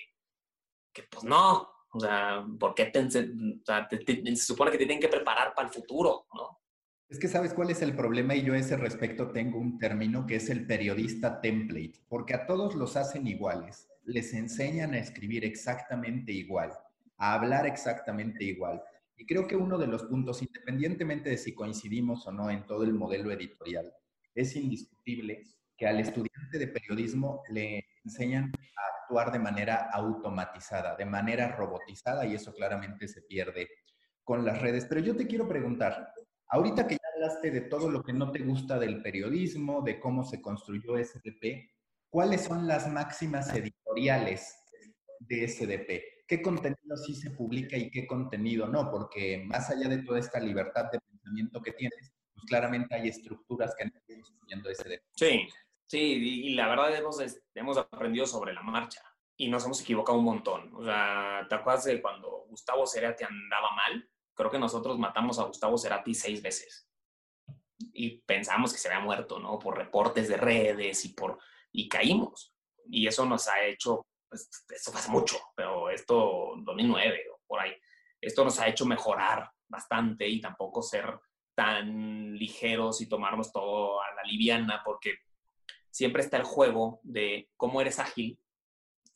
[0.94, 5.02] que pues no, o sea, ¿por qué te, o sea, se supone que te tienen
[5.02, 6.62] que preparar para el futuro, ¿no?
[7.10, 10.26] Es que sabes cuál es el problema y yo a ese respecto tengo un término
[10.26, 15.44] que es el periodista template, porque a todos los hacen iguales, les enseñan a escribir
[15.44, 16.72] exactamente igual
[17.20, 18.82] a hablar exactamente igual.
[19.16, 22.84] Y creo que uno de los puntos, independientemente de si coincidimos o no en todo
[22.84, 23.94] el modelo editorial,
[24.34, 25.44] es indiscutible
[25.78, 32.26] que al estudiante de periodismo le enseñan a actuar de manera automatizada, de manera robotizada,
[32.26, 33.68] y eso claramente se pierde
[34.24, 34.86] con las redes.
[34.86, 36.14] Pero yo te quiero preguntar,
[36.48, 40.24] ahorita que ya hablaste de todo lo que no te gusta del periodismo, de cómo
[40.24, 41.72] se construyó SDP,
[42.10, 44.58] ¿cuáles son las máximas editoriales
[45.20, 46.19] de SDP?
[46.30, 50.40] Qué contenido sí se publica y qué contenido no, porque más allá de toda esta
[50.40, 55.48] libertad de pensamiento que tienes, pues claramente hay estructuras que han ido construyendo ese Sí,
[55.88, 57.18] sí, y la verdad hemos,
[57.56, 59.02] hemos aprendido sobre la marcha
[59.36, 60.76] y nos hemos equivocado un montón.
[60.76, 64.08] O sea, ¿te acuerdas de cuando Gustavo Cerati andaba mal?
[64.36, 66.88] Creo que nosotros matamos a Gustavo Cerati seis veces
[67.92, 69.58] y pensamos que se había muerto, ¿no?
[69.58, 71.40] Por reportes de redes y por...
[71.72, 72.54] y caímos.
[72.86, 77.74] Y eso nos ha hecho eso hace mucho, pero esto 2009 o por ahí,
[78.22, 81.20] esto nos ha hecho mejorar bastante y tampoco ser
[81.56, 85.18] tan ligeros y tomarnos todo a la liviana, porque
[85.90, 88.40] siempre está el juego de cómo eres ágil,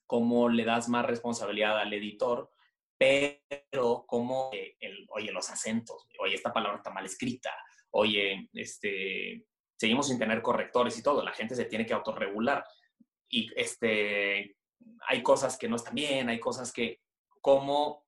[0.05, 2.49] cómo le das más responsabilidad al editor,
[2.97, 7.51] pero cómo, el, oye, los acentos, oye, esta palabra está mal escrita,
[7.91, 9.45] oye, este,
[9.77, 12.63] seguimos sin tener correctores y todo, la gente se tiene que autorregular.
[13.29, 14.55] Y este,
[15.07, 17.01] hay cosas que no están bien, hay cosas que
[17.41, 18.05] como,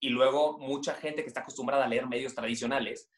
[0.00, 3.10] y luego mucha gente que está acostumbrada a leer medios tradicionales,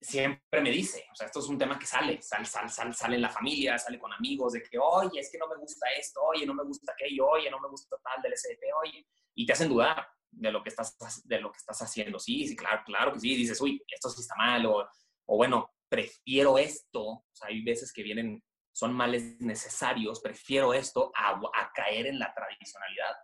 [0.00, 3.22] siempre me dice, o sea, esto es un tema que sale, sale, sale, sale, en
[3.22, 6.46] la familia, sale con amigos, de que, oye, es que no me gusta esto, oye,
[6.46, 9.68] no me gusta aquello, oye, no me gusta tal del SDP, oye, y te hacen
[9.68, 12.18] dudar de lo que estás, de lo que estás haciendo.
[12.18, 14.88] Sí, sí, claro, claro que sí, dices, uy, esto sí está mal, o,
[15.26, 21.12] o bueno, prefiero esto, o sea, hay veces que vienen, son males necesarios, prefiero esto
[21.16, 23.16] a, a caer en la tradicionalidad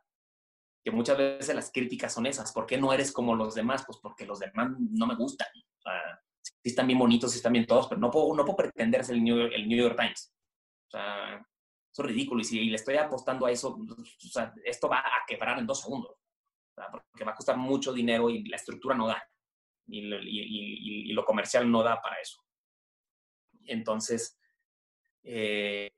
[0.87, 2.52] que muchas veces las críticas son esas.
[2.52, 3.82] ¿Por qué no eres como los demás?
[3.85, 5.48] Pues porque los demás no me gustan.
[5.78, 8.59] O sea, sí están bien bonitos, sí están bien todos, pero no puedo, no puedo
[8.59, 10.32] pretender ser el New, el New York Times.
[10.87, 12.40] O sea, eso es ridículo.
[12.40, 15.80] Y si le estoy apostando a eso, o sea, esto va a quebrar en dos
[15.80, 16.12] segundos.
[16.12, 19.20] O sea, porque va a costar mucho dinero y la estructura no da.
[19.88, 22.40] Y, y, y, lo comercial no da para eso.
[23.64, 24.38] Entonces,
[25.26, 25.90] eh,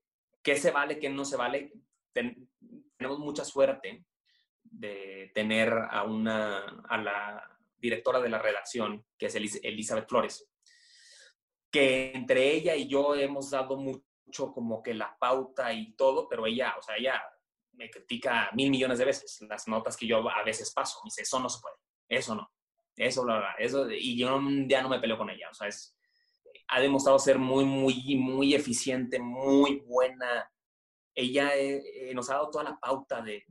[0.43, 1.73] ¿qué se vale, qué no se vale?
[2.13, 4.05] tenemos mucha suerte
[4.65, 10.51] de tener a, una, a la directora de la redacción, que es Elizabeth Flores,
[11.71, 16.47] que entre ella y yo hemos dado mucho como que la pauta y todo, pero
[16.47, 17.23] ella, o sea, ella
[17.73, 20.99] me critica mil millones de veces las notas que yo a veces paso.
[21.05, 21.77] Me dice, eso no se puede,
[22.09, 22.51] eso no,
[22.97, 25.98] eso, bla, eso, y yo ya no me peleo con ella, o sea, es,
[26.69, 30.51] ha demostrado ser muy, muy, muy eficiente, muy buena
[31.19, 33.43] ella eh, nos ha dado toda la pauta de,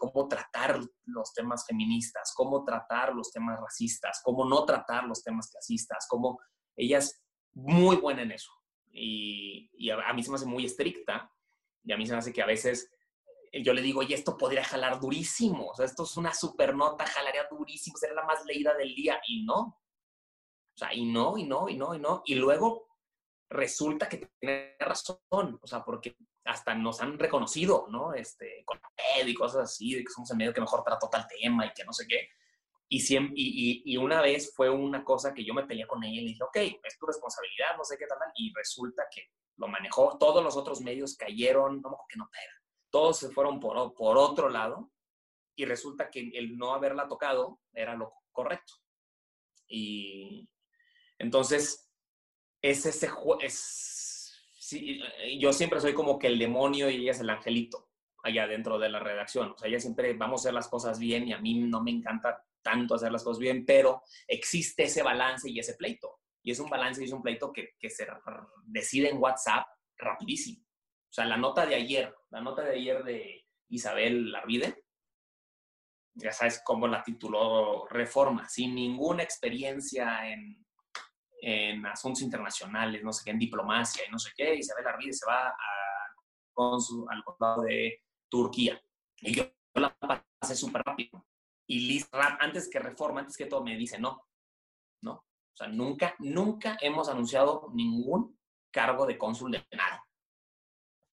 [0.00, 5.48] cómo tratar los temas feministas, cómo tratar los temas racistas, cómo no tratar los temas
[5.48, 6.40] clasistas, cómo
[6.74, 8.50] ella es muy buena en eso.
[8.90, 11.30] Y, a, mí se me hace muy estricta
[11.84, 12.90] y a mí se me hace que a veces
[13.52, 16.74] eh, yo le digo, y esto podría jalar durísimo, o sea, esto es una super
[16.74, 19.80] nota, jalaría durísimo, sería la más leída del día, y no.
[20.74, 22.22] O sea, y no, y no, y no, y no.
[22.24, 22.88] Y luego
[23.48, 28.12] resulta que tiene razón, o sea, porque hasta nos han reconocido, ¿no?
[28.12, 28.80] Este, con
[29.24, 31.84] y cosas así, de que somos el medio que mejor trató tal tema y que
[31.84, 32.28] no sé qué.
[32.88, 36.20] Y, siempre, y, y, una vez fue una cosa que yo me peleé con ella
[36.20, 39.22] y le dije, ok, es tu responsabilidad, no sé qué tal, y resulta que
[39.56, 42.52] lo manejó, todos los otros medios cayeron, no, que no pega,
[42.90, 44.90] todos se fueron por, por otro lado,
[45.56, 48.74] y resulta que el no haberla tocado era lo correcto.
[49.66, 50.48] Y
[51.24, 51.90] entonces,
[52.60, 53.08] es ese,
[53.40, 55.00] es, sí,
[55.38, 57.88] yo siempre soy como que el demonio y ella es el angelito
[58.22, 59.52] allá dentro de la redacción.
[59.52, 61.92] O sea, ella siempre vamos a hacer las cosas bien y a mí no me
[61.92, 66.20] encanta tanto hacer las cosas bien, pero existe ese balance y ese pleito.
[66.42, 68.06] Y es un balance y es un pleito que, que se
[68.66, 70.62] decide en WhatsApp rapidísimo.
[70.62, 74.84] O sea, la nota de ayer, la nota de ayer de Isabel Larvide,
[76.14, 80.64] ya sabes cómo la tituló Reforma, sin ninguna experiencia en,
[81.46, 85.26] en asuntos internacionales, no sé qué, en diplomacia y no sé qué, Isabel Arvides se
[85.26, 86.76] va a,
[87.10, 88.80] al condado de Turquía.
[89.20, 91.26] Y yo la pasé súper rápido.
[91.66, 92.08] Y Liz
[92.40, 94.26] antes que reforma, antes que todo, me dice, no,
[95.02, 95.12] no.
[95.12, 98.38] O sea, nunca, nunca hemos anunciado ningún
[98.70, 100.02] cargo de cónsul de nada.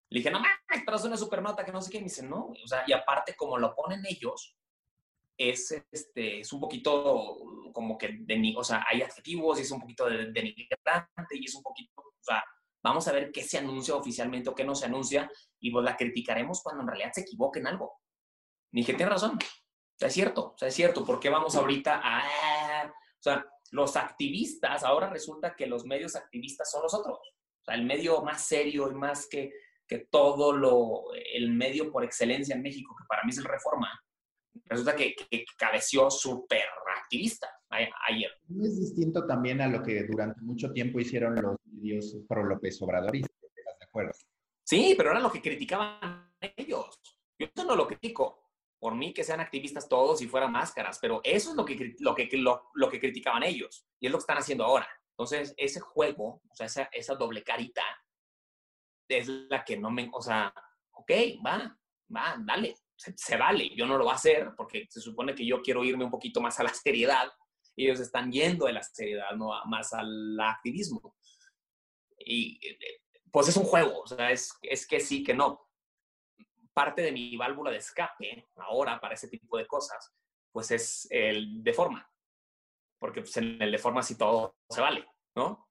[0.09, 1.97] Le dije, no mames, pero es una super nota que no sé qué.
[1.97, 4.55] me dice, no, o sea, y aparte, como lo ponen ellos,
[5.37, 7.37] es, este, es un poquito
[7.73, 11.55] como que, de, o sea, hay adjetivos y es un poquito de, denigrante y es
[11.55, 12.43] un poquito, o sea,
[12.83, 15.95] vamos a ver qué se anuncia oficialmente o qué no se anuncia y pues la
[15.95, 17.93] criticaremos cuando en realidad se equivoque en algo.
[18.73, 19.35] Ni que tiene razón.
[19.35, 21.05] O sea, es cierto, o sea, es cierto.
[21.05, 22.87] ¿Por qué vamos ahorita a...
[22.87, 27.19] O sea, los activistas, ahora resulta que los medios activistas son los otros.
[27.19, 29.51] O sea, el medio más serio y más que,
[29.87, 33.89] que todo lo, el medio por excelencia en México, que para mí es el Reforma,
[34.65, 36.63] resulta que, que cabeció súper
[37.11, 37.47] activista
[38.07, 38.31] ayer.
[38.63, 43.31] Es distinto también a lo que durante mucho tiempo hicieron los medios pro López Obradoristas,
[43.41, 44.11] ¿estás de acuerdo?
[44.63, 47.01] Sí, pero era lo que criticaban ellos.
[47.39, 48.49] Yo eso no lo critico.
[48.79, 52.15] Por mí que sean activistas todos y fueran máscaras, pero eso es lo que, lo
[52.15, 54.87] que, lo, que criticaban ellos y es lo que están haciendo ahora.
[55.11, 57.83] Entonces, ese juego, o sea, esa, esa doble carita,
[59.07, 60.53] es la que no me, o sea,
[60.93, 61.11] ok,
[61.45, 61.77] va,
[62.15, 62.75] va, dale,
[63.15, 66.05] se, vale, yo no lo voy a hacer porque se supone que yo quiero irme
[66.05, 67.31] un poquito más a la seriedad
[67.75, 71.15] y ellos están yendo de la seriedad, no más al activismo.
[72.19, 72.59] Y
[73.31, 75.67] pues es un juego, o sea, es, es que sí, que no.
[76.73, 80.13] Parte de mi válvula de escape ahora para ese tipo de cosas,
[80.51, 82.07] pues es el de forma.
[82.99, 85.69] Porque pues, en el de forma sí todo se vale, ¿no?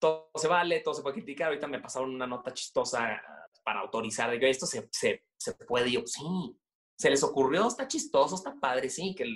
[0.00, 1.48] Todo se vale, todo se puede criticar.
[1.48, 3.22] Ahorita me pasaron una nota chistosa
[3.68, 5.90] para autorizar que esto se, se, se puede.
[5.90, 6.24] yo, sí,
[6.96, 9.26] se les ocurrió, está chistoso, está padre, sí, que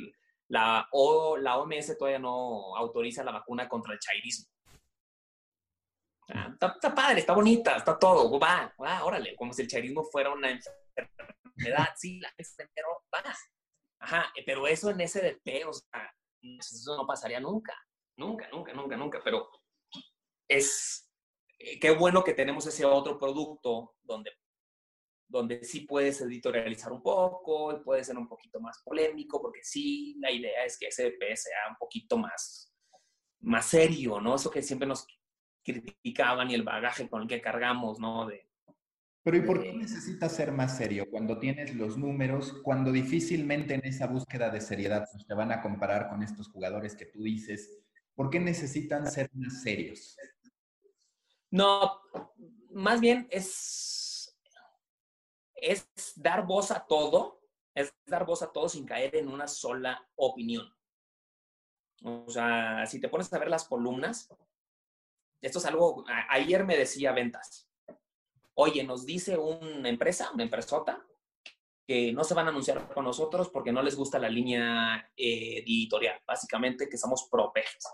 [0.48, 4.46] la, o, la OMS todavía no autoriza la vacuna contra el chairismo.
[6.30, 10.32] Ah, está, padre, está bonita, está todo, va, va, órale, como si el chairismo fuera
[10.32, 12.32] una enfermedad, sí, la
[12.74, 13.34] pero va.
[13.98, 16.10] Ajá, eh, pero eso en SDP, o sea,
[16.58, 17.76] eso no pasaría nunca,
[18.16, 19.50] nunca, nunca, nunca, nunca, pero
[20.48, 21.11] es,
[21.80, 24.30] qué bueno que tenemos ese otro producto donde,
[25.28, 30.16] donde sí puedes editorializar un poco y puede ser un poquito más polémico, porque sí,
[30.18, 32.72] la idea es que SDP sea un poquito más,
[33.40, 34.34] más serio, ¿no?
[34.34, 35.06] Eso que siempre nos
[35.64, 38.26] criticaban y el bagaje con el que cargamos, ¿no?
[38.26, 38.48] De,
[39.24, 43.84] pero ¿y por qué necesitas ser más serio cuando tienes los números, cuando difícilmente en
[43.84, 47.78] esa búsqueda de seriedad pues, te van a comparar con estos jugadores que tú dices?
[48.16, 50.16] ¿Por qué necesitan ser más serios?
[51.52, 52.00] No,
[52.70, 54.34] más bien es,
[55.54, 55.86] es
[56.16, 57.42] dar voz a todo,
[57.74, 60.74] es dar voz a todo sin caer en una sola opinión.
[62.02, 64.30] O sea, si te pones a ver las columnas,
[65.42, 67.68] esto es algo, ayer me decía ventas,
[68.54, 71.06] oye, nos dice una empresa, una empresota,
[71.86, 75.58] que no se van a anunciar con nosotros porque no les gusta la línea eh,
[75.58, 77.84] editorial, básicamente que somos pro pejes.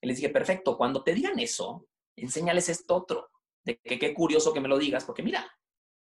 [0.00, 1.88] Y les dije, perfecto, cuando te digan eso,
[2.20, 3.30] enséñales esto otro,
[3.64, 5.50] de que qué curioso que me lo digas, porque mira,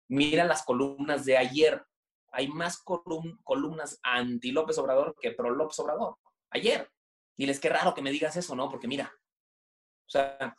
[0.07, 1.83] mira las columnas de ayer,
[2.31, 6.17] hay más columnas anti López Obrador que pro López Obrador,
[6.49, 6.91] ayer.
[7.37, 8.69] Diles, qué raro que me digas eso, ¿no?
[8.69, 9.11] Porque mira,
[10.05, 10.55] o sea,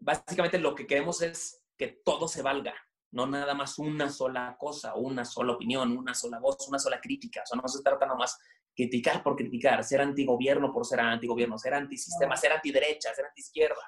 [0.00, 2.74] básicamente lo que queremos es que todo se valga,
[3.12, 7.42] no nada más una sola cosa, una sola opinión, una sola voz, una sola crítica.
[7.42, 8.36] O sea, no se trata nada más
[8.74, 13.82] criticar por criticar, ser antigobierno por ser antigobierno, ser antisistema, ser antiderecha, ser antiizquierda.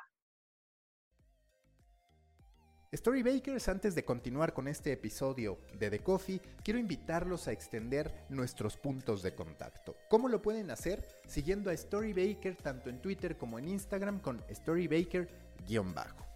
[2.92, 8.76] Storybakers, antes de continuar con este episodio de The Coffee, quiero invitarlos a extender nuestros
[8.76, 9.94] puntos de contacto.
[10.08, 11.06] ¿Cómo lo pueden hacer?
[11.24, 16.26] Siguiendo a Storybaker tanto en Twitter como en Instagram con Storybaker-bajo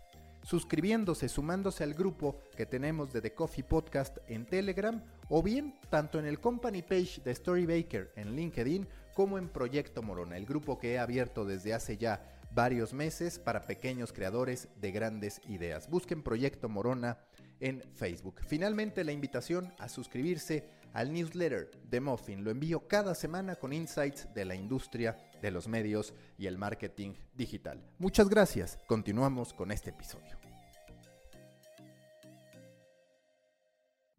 [0.44, 6.18] suscribiéndose, sumándose al grupo que tenemos de The Coffee Podcast en Telegram o bien tanto
[6.18, 10.92] en el company page de Storybaker en LinkedIn como en Proyecto Morona, el grupo que
[10.92, 15.88] he abierto desde hace ya varios meses para pequeños creadores de grandes ideas.
[15.90, 17.18] Busquen Proyecto Morona
[17.60, 18.40] en Facebook.
[18.46, 22.44] Finalmente la invitación a suscribirse al newsletter de Muffin.
[22.44, 27.14] Lo envío cada semana con insights de la industria de los medios y el marketing
[27.34, 27.82] digital.
[27.98, 28.78] Muchas gracias.
[28.86, 30.43] Continuamos con este episodio.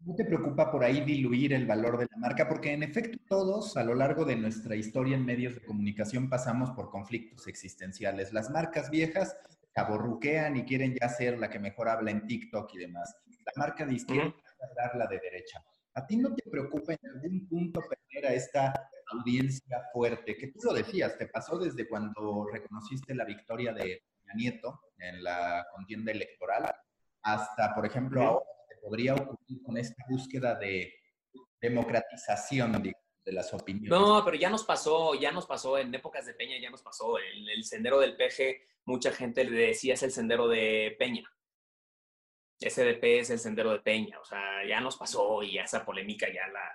[0.06, 2.48] ¿No te preocupa por ahí diluir el valor de la marca?
[2.48, 6.70] Porque en efecto todos a lo largo de nuestra historia en medios de comunicación pasamos
[6.70, 8.32] por conflictos existenciales.
[8.32, 9.36] Las marcas viejas
[9.74, 13.16] aborruquean y quieren ya ser la que mejor habla en TikTok y demás.
[13.46, 15.60] La marca de izquierda uh la de derecha.
[15.94, 20.36] ¿A ti no te preocupa en algún punto perder a esta audiencia fuerte?
[20.36, 25.24] Que tú lo decías, te pasó desde cuando reconociste la victoria de Peña Nieto en
[25.24, 26.72] la contienda electoral
[27.22, 30.92] hasta, por ejemplo, ahora podría ocurrir con esta búsqueda de
[31.60, 33.90] democratización de las opiniones.
[33.90, 37.18] No, pero ya nos pasó, ya nos pasó en épocas de Peña, ya nos pasó.
[37.18, 41.28] El, sendero del peje, mucha gente le decía es el sendero de Peña.
[42.58, 46.46] SDP es el sendero de Peña, o sea, ya nos pasó y esa polémica ya
[46.48, 46.72] la,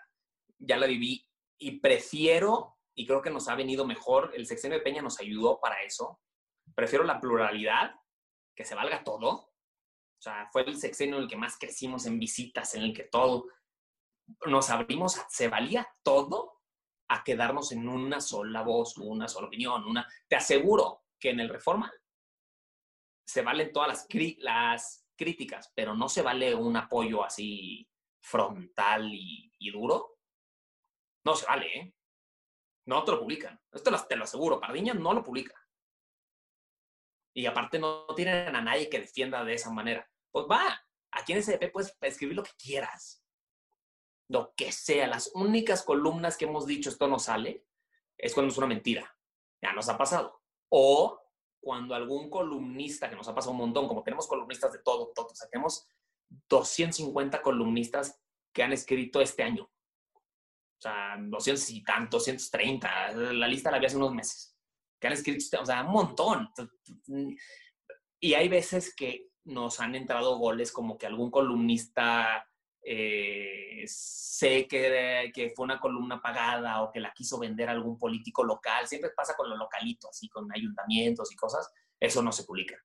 [0.60, 4.84] ya la viví y prefiero, y creo que nos ha venido mejor, el sexenio de
[4.84, 6.22] Peña nos ayudó para eso,
[6.76, 7.96] prefiero la pluralidad,
[8.56, 9.51] que se valga todo,
[10.22, 13.06] o sea, fue el sexenio en el que más crecimos en visitas, en el que
[13.06, 13.48] todo,
[14.46, 16.62] nos abrimos, se valía todo
[17.08, 21.50] a quedarnos en una sola voz, una sola opinión, una, te aseguro que en el
[21.50, 21.92] Reforma
[23.26, 24.08] se valen todas las,
[24.38, 30.20] las críticas, pero no se vale un apoyo así frontal y, duro.
[31.26, 31.96] No se vale, ¿eh?
[32.86, 33.60] No te lo publican.
[33.72, 34.60] Esto te lo aseguro.
[34.60, 35.56] Pardiña no lo publica.
[37.34, 40.10] Y aparte no tienen a nadie que defienda de esa manera.
[40.32, 43.24] Pues va, aquí en SDP puedes escribir lo que quieras.
[44.28, 45.08] Lo que sea.
[45.08, 47.66] Las únicas columnas que hemos dicho esto no sale
[48.18, 49.16] es cuando es una mentira.
[49.62, 50.42] Ya nos ha pasado.
[50.70, 51.22] O
[51.62, 55.28] cuando algún columnista, que nos ha pasado un montón, como tenemos columnistas de todo, todo,
[55.28, 55.88] o sea, tenemos
[56.50, 58.20] 250 columnistas
[58.52, 59.64] que han escrito este año.
[59.64, 64.51] O sea, 200 y tantos, 230, la lista la había hace unos meses,
[65.02, 66.50] que han escrito, o sea, un montón.
[68.20, 72.48] Y hay veces que nos han entrado goles como que algún columnista
[72.84, 78.44] eh, sé que, que, fue una columna pagada o que la quiso vender algún político
[78.44, 78.88] local.
[78.88, 81.72] Siempre pasa con lo localito, así con ayuntamientos y cosas.
[82.00, 82.78] Eso no se publica.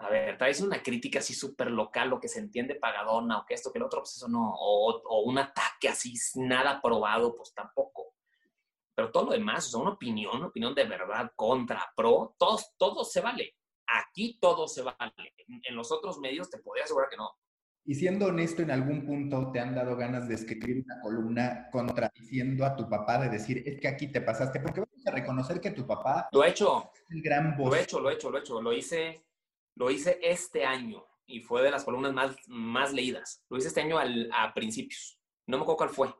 [0.00, 3.54] A ver, traes una crítica así súper local, lo que se entiende pagadona o que
[3.54, 4.54] esto, que el otro, pues eso no.
[4.56, 8.07] O, o, un ataque así, nada probado, pues tampoco.
[8.98, 12.58] Pero todo lo demás, o sea, una opinión, una opinión de verdad contra, pro, todo,
[12.76, 13.54] todo se vale.
[13.86, 14.98] Aquí todo se vale.
[15.46, 17.30] En los otros medios te podría asegurar que no.
[17.84, 22.64] Y siendo honesto, en algún punto te han dado ganas de escribir una columna contradiciendo
[22.64, 25.70] a tu papá, de decir, es que aquí te pasaste, porque vamos a reconocer que
[25.70, 26.28] tu papá...
[26.32, 26.90] Lo he hecho.
[27.08, 28.60] el gran Lo he hecho, lo he hecho, lo he hecho.
[28.60, 29.24] Lo hice,
[29.76, 33.44] Lo hice este año y fue de las columnas más, más leídas.
[33.48, 35.20] Lo hice este año a principios.
[35.46, 36.12] No me acuerdo cuál fue,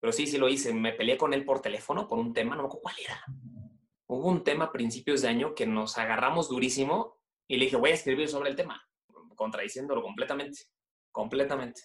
[0.00, 0.72] pero sí, sí lo hice.
[0.72, 3.24] Me peleé con él por teléfono por un tema, no me acuerdo cuál era.
[4.08, 7.18] Hubo un tema a principios de año que nos agarramos durísimo
[7.48, 8.80] y le dije, voy a escribir sobre el tema,
[9.34, 10.60] contradiciéndolo completamente,
[11.12, 11.82] completamente.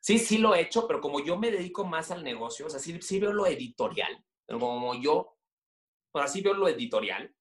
[0.00, 2.80] Sí, sí lo he hecho, pero como yo me dedico más al negocio, o sea,
[2.80, 5.36] sí, sí veo lo editorial, como yo,
[6.12, 7.32] o sea, sí veo lo editorial,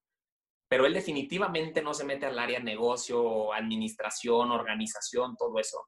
[0.69, 5.79] pero él definitivamente no se mete al área negocio, administración, organización, todo eso.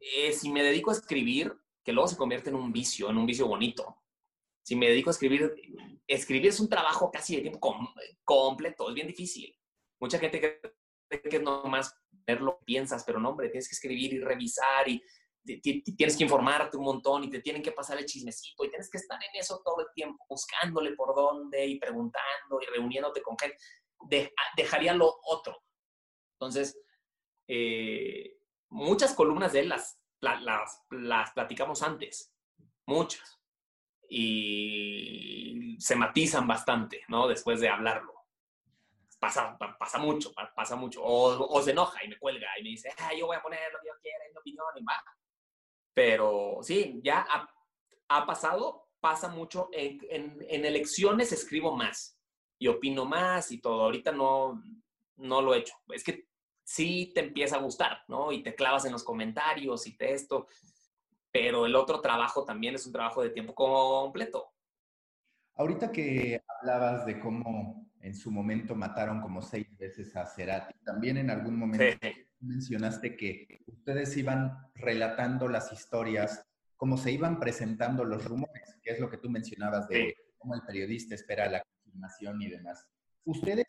[0.00, 1.54] Eh, si me dedico a escribir,
[1.86, 4.02] que luego se convierte en un vicio, en un vicio bonito.
[4.64, 5.54] Si me dedico a escribir,
[6.04, 7.60] escribir es un trabajo casi de tiempo
[8.24, 9.56] completo, es bien difícil.
[10.00, 13.76] Mucha gente cree que es nomás ver lo que piensas, pero no, hombre, tienes que
[13.76, 15.00] escribir y revisar y
[15.62, 18.98] tienes que informarte un montón y te tienen que pasar el chismecito y tienes que
[18.98, 23.56] estar en eso todo el tiempo, buscándole por dónde y preguntando y reuniéndote con gente.
[24.56, 25.56] dejaría lo otro.
[26.32, 26.76] Entonces,
[27.46, 28.38] eh,
[28.70, 32.32] muchas columnas de él las, las, las platicamos antes,
[32.86, 33.40] muchas.
[34.08, 37.26] Y se matizan bastante, ¿no?
[37.26, 38.14] Después de hablarlo.
[39.18, 41.00] Pasa, pasa mucho, pasa mucho.
[41.02, 43.80] O, se enoja y me cuelga y me dice, ah, yo voy a poner lo
[43.80, 45.02] que yo quiera, mi opinión, y va
[45.96, 47.26] pero sí, ya
[48.06, 49.70] ha, pasado, pasa mucho.
[49.72, 52.20] En, elecciones escribo más
[52.58, 53.84] y opino más y todo.
[53.84, 54.62] Ahorita no,
[55.16, 55.74] no lo he hecho.
[55.88, 56.28] Es que
[56.66, 58.32] sí te empieza a gustar, ¿no?
[58.32, 60.48] Y te clavas en los comentarios y te esto.
[61.30, 64.52] Pero el otro trabajo también es un trabajo de tiempo completo.
[65.54, 71.16] Ahorita que hablabas de cómo en su momento mataron como seis veces a Cerati, también
[71.16, 72.06] en algún momento
[72.40, 76.44] mencionaste que ustedes iban relatando las historias,
[76.76, 80.62] cómo se iban presentando los rumores, que es lo que tú mencionabas de cómo el
[80.62, 82.86] periodista espera la confirmación y demás.
[83.26, 83.66] ¿Ustedes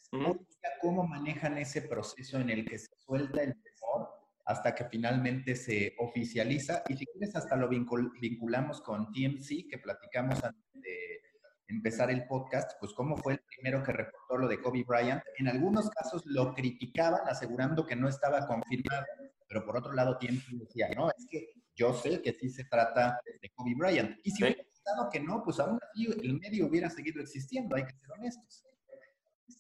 [0.82, 4.08] cómo manejan ese proceso en el que se suelta el rumor
[4.46, 6.84] hasta que finalmente se oficializa?
[6.88, 11.22] Y si quieres, hasta lo vinculamos con TMC, que platicamos antes de
[11.70, 15.24] empezar el podcast, pues cómo fue el primero que reportó lo de Kobe Bryant.
[15.40, 19.06] En algunos casos lo criticaban asegurando que no estaba confirmado,
[19.48, 23.20] pero por otro lado TMZ decía, no, es que yo sé que sí se trata
[23.42, 24.20] de Kobe Bryant.
[24.24, 27.86] Y si hubiera pensado que no, pues aún así el medio hubiera seguido existiendo, hay
[27.86, 28.67] que ser honestos.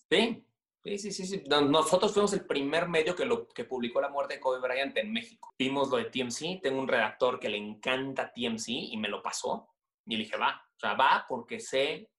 [0.09, 0.47] Sí,
[0.95, 4.39] Sí, sí, sí, Nosotros fuimos el primer medio que, lo, que publicó la muerte de
[4.39, 5.53] Kobe Bryant en México.
[5.59, 6.61] Vimos lo de TMC.
[6.61, 9.69] Tengo un redactor que le encanta TMC y me lo pasó.
[10.05, 12.09] Y le dije, va, o sea, va porque sé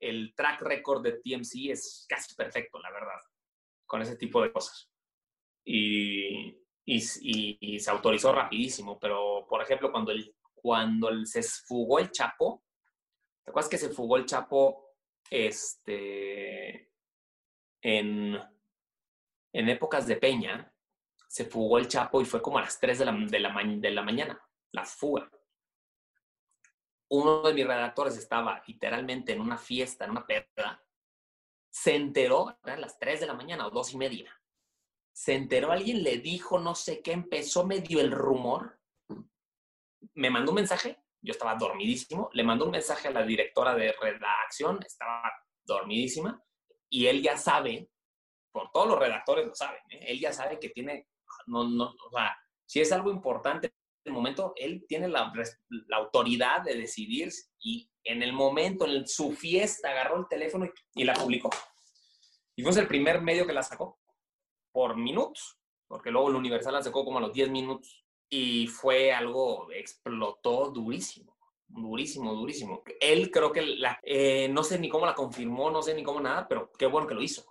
[0.00, 3.20] el track record de TMC es casi perfecto, la verdad,
[3.86, 4.90] con ese tipo de cosas.
[5.64, 12.10] Y, y, se autorizó rapidísimo, pero por ejemplo, cuando, el, cuando el, se fugó el
[12.10, 12.64] Chapo,
[13.44, 14.96] ¿te acuerdas que se fugó el Chapo
[15.30, 16.89] este,
[17.82, 18.38] en,
[19.52, 20.72] en épocas de Peña?
[21.28, 23.90] Se fugó el Chapo y fue como a las 3 de la, de la, de
[23.90, 25.30] la mañana, la fuga
[27.10, 30.82] uno de mis redactores estaba literalmente en una fiesta, en una perda,
[31.68, 34.32] se enteró, eran las 3 de la mañana o dos y media,
[35.12, 38.80] se enteró, alguien le dijo no sé qué, empezó medio el rumor,
[40.14, 43.92] me mandó un mensaje, yo estaba dormidísimo, le mandó un mensaje a la directora de
[44.00, 45.32] redacción, estaba
[45.64, 46.40] dormidísima,
[46.90, 47.88] y él ya sabe,
[48.52, 50.04] por todos los redactores lo saben, ¿eh?
[50.08, 51.08] él ya sabe que tiene,
[51.46, 52.36] no, no, o sea,
[52.66, 53.72] si es algo importante
[54.04, 55.32] el momento él tiene la,
[55.92, 57.30] autoridad de decidir
[57.60, 61.50] y en el momento, en su fiesta, agarró el teléfono y, la publicó.
[62.56, 63.98] Y fue el primer medio que la sacó
[64.72, 69.12] por minutos, porque luego el Universal la sacó como a los 10 minutos y fue
[69.12, 71.36] algo, explotó durísimo,
[71.70, 72.82] durísimo, durísimo.
[73.00, 76.20] Él creo que la, eh, no sé ni cómo la confirmó, no sé ni cómo
[76.20, 77.44] nada, pero qué bueno que lo hizo,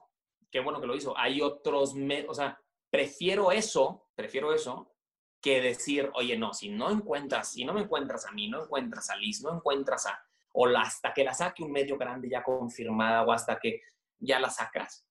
[0.52, 1.18] qué bueno que lo hizo.
[1.18, 1.96] Hay otros,
[2.28, 2.60] o sea,
[2.90, 4.94] prefiero eso, prefiero eso
[5.42, 9.10] que decir, oye, no, si no encuentras, si no me encuentras a mí, no encuentras
[9.10, 10.22] a Liz, no encuentras a,
[10.54, 13.82] o hasta que la saque un medio grande ya confirmada o hasta que
[14.18, 15.06] ya la sacas.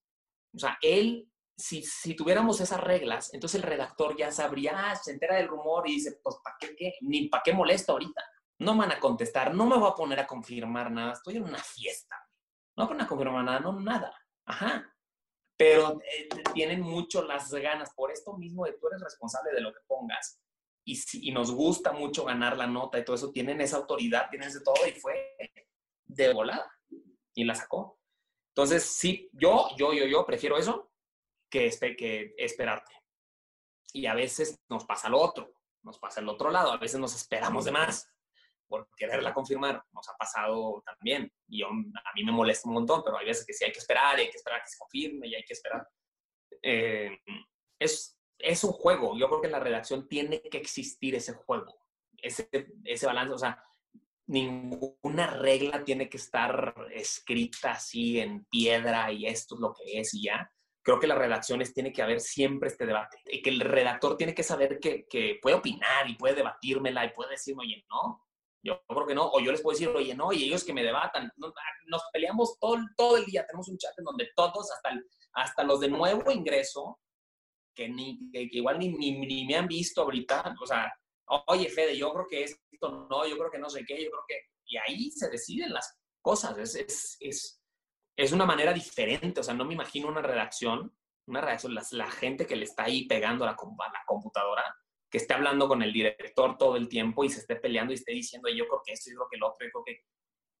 [0.53, 5.11] O sea, él, si, si tuviéramos esas reglas, entonces el redactor ya sabría, ah, se
[5.11, 6.93] entera del rumor y dice, pues, ¿para qué, qué?
[7.01, 8.23] Ni para qué molesto ahorita.
[8.59, 11.59] No van a contestar, no me voy a poner a confirmar nada, estoy en una
[11.59, 12.15] fiesta.
[12.77, 14.13] No van a confirmar nada, no, nada.
[14.45, 14.93] Ajá
[15.59, 17.93] pero eh, tienen mucho las ganas.
[17.93, 20.39] Por esto mismo de tú eres responsable de lo que pongas.
[20.85, 24.47] Y, si, nos gusta mucho ganar la nota y todo eso, tienen esa autoridad, tienen
[24.47, 25.35] ese todo y fue
[26.05, 26.71] de volada
[27.35, 27.99] y la sacó.
[28.55, 30.93] Entonces, sí, yo, yo, yo, yo prefiero eso
[31.51, 32.93] que, que esperarte.
[33.91, 35.51] Y a veces nos pasa lo otro,
[35.83, 38.09] nos pasa el otro lado, a veces nos esperamos de más
[38.69, 39.83] por quererla confirmar.
[39.91, 41.29] Nos ha pasado también.
[41.49, 41.69] Y a
[42.15, 44.29] mí me molesta un montón, pero hay veces que sí hay que esperar, y hay
[44.29, 45.87] que esperar que se confirme y hay que esperar.
[46.61, 47.17] eh,
[47.79, 49.17] es, es un juego.
[49.17, 51.75] Yo creo que en la redacción tiene que existir ese juego,
[52.21, 52.49] ese,
[52.85, 53.33] ese balance.
[53.33, 53.63] O sea,
[54.27, 60.13] ninguna regla tiene que estar escrita así en piedra y esto es lo que es
[60.13, 60.51] y ya.
[60.81, 64.33] Creo que las redacciones tiene que haber siempre este debate y que el redactor tiene
[64.33, 68.25] que saber que, que puede opinar y puede debatírmela y puede decirme, oye, no,
[68.61, 70.83] yo creo que no, o yo les puedo decir, oye, no, y ellos que me
[70.83, 74.99] debatan, nos peleamos todo, todo el día, tenemos un chat en donde todos, hasta,
[75.33, 76.99] hasta los de nuevo ingreso,
[77.73, 80.91] que, ni, que igual ni, ni, ni, me han visto ahorita, o sea,
[81.47, 84.23] oye, Fede, yo creo que esto no, yo creo que no sé qué, yo creo
[84.27, 84.35] que...
[84.65, 87.63] Y ahí se deciden las cosas, es, es, es,
[88.15, 90.93] es una manera diferente, o sea, no me imagino una redacción,
[91.27, 94.63] una redacción, la, la gente que le está ahí pegando a la computadora,
[95.09, 98.11] que esté hablando con el director todo el tiempo y se esté peleando y esté
[98.11, 100.03] diciendo yo creo que esto, yo creo que lo otro, yo creo que...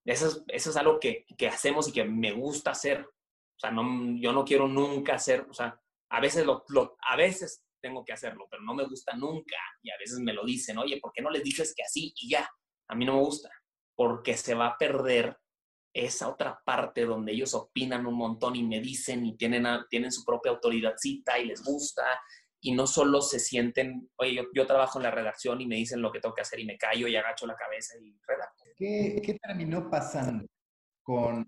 [0.05, 3.01] Eso es, eso es algo que, que, hacemos y que me gusta hacer.
[3.01, 3.83] O sea, no,
[4.19, 5.79] yo no quiero nunca hacer, o sea,
[6.09, 9.57] a veces, lo, lo, a veces tengo que hacerlo, pero no me gusta nunca.
[9.83, 12.29] Y a veces me lo dicen, oye, ¿por qué no les dices que así y
[12.29, 12.49] ya?
[12.87, 13.51] A mí no me gusta,
[13.95, 15.37] porque se va a perder
[15.93, 20.23] esa otra parte donde ellos opinan un montón y me dicen y tienen, tienen su
[20.23, 22.03] propia autoridadcita y les gusta
[22.61, 26.01] y no solo se sienten, oye, yo, yo, trabajo en la redacción y me dicen
[26.01, 28.63] lo que tengo que hacer y me callo y agacho la cabeza y redacto.
[28.75, 30.45] ¿Qué, qué terminó pasando
[31.01, 31.47] con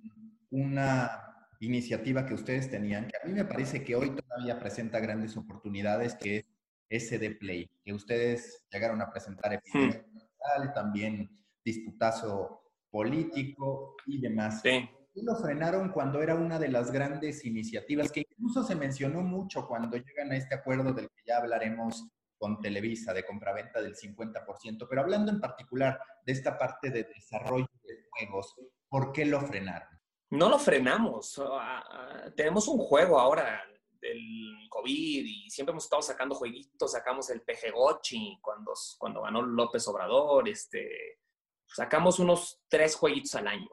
[0.52, 1.32] una
[1.62, 6.16] iniciativa que ustedes tenían, que a mí me parece que hoy todavía presenta grandes oportunidades,
[6.16, 6.46] que
[6.90, 10.74] es SD Play, que ustedes llegaron a presentar hmm.
[10.74, 11.30] también
[11.64, 14.62] disputazo político y demás.
[14.62, 14.90] Sí.
[15.14, 19.68] Y lo frenaron cuando era una de las grandes iniciativas, que incluso se mencionó mucho
[19.68, 24.88] cuando llegan a este acuerdo del que ya hablaremos con Televisa, de compraventa del 50%,
[24.90, 28.56] pero hablando en particular de esta parte de desarrollo de juegos,
[28.90, 30.02] ¿por qué lo frenaron?
[30.32, 31.42] no lo frenamos.
[31.44, 33.64] Ah, tenemos un juego ahora
[34.00, 36.92] del COVID y siempre hemos estado sacando jueguitos.
[36.92, 40.48] Sacamos el Pejegochi cuando, cuando ganó López Obrador.
[40.48, 41.20] Este,
[41.68, 43.70] sacamos unos tres jueguitos al año.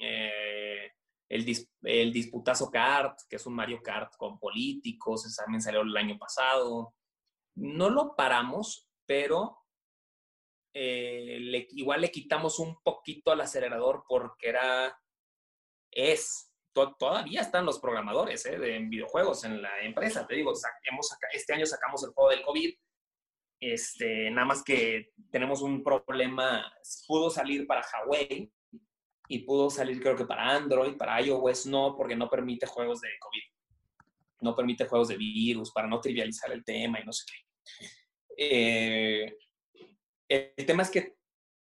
[0.00, 0.73] Eh,
[1.34, 6.16] el, Disputazo Kart, que es un Mario Kart con políticos, ese también salió el año
[6.16, 6.94] pasado.
[7.56, 9.58] No lo paramos, pero
[10.72, 14.96] eh, igual le quitamos un poquito al acelerador porque era
[15.90, 18.58] es, todavía están los programadores ¿eh?
[18.58, 20.26] de videojuegos en la empresa.
[20.26, 20.52] Te digo,
[21.32, 22.74] este año sacamos el juego del COVID,
[23.60, 26.72] este, nada más que tenemos un problema,
[27.08, 28.52] pudo salir para Huawei
[29.34, 33.08] y pudo salir creo que para Android, para iOS no, porque no permite juegos de
[33.18, 33.42] COVID.
[34.42, 37.88] No permite juegos de virus para no trivializar el tema y no sé qué.
[38.36, 39.36] Eh,
[40.28, 41.16] el tema es que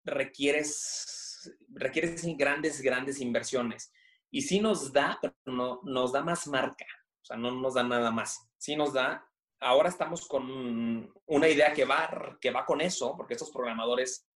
[0.04, 3.90] requieres, requieres grandes, grandes inversiones.
[4.30, 6.86] Y sí nos da, pero no, nos da más marca,
[7.22, 8.50] o sea, no nos da nada más.
[8.58, 9.26] Sí nos da,
[9.60, 14.28] ahora estamos con una idea que va, que va con eso, porque estos programadores,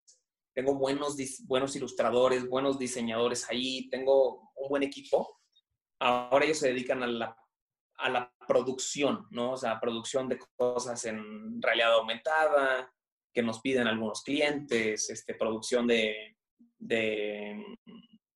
[0.54, 5.40] tengo buenos, buenos ilustradores, buenos diseñadores ahí, tengo un buen equipo.
[6.00, 7.36] Ahora ellos se dedican a la,
[7.98, 9.52] a la producción, ¿no?
[9.52, 12.92] O sea, producción de cosas en realidad aumentada,
[13.32, 16.36] que nos piden algunos clientes, este, producción de,
[16.78, 17.64] de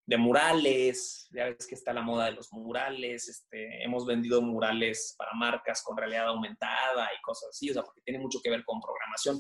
[0.09, 5.15] de murales, ya ves que está la moda de los murales, este, hemos vendido murales
[5.19, 8.65] para marcas con realidad aumentada y cosas así, o sea, porque tiene mucho que ver
[8.65, 9.39] con programación.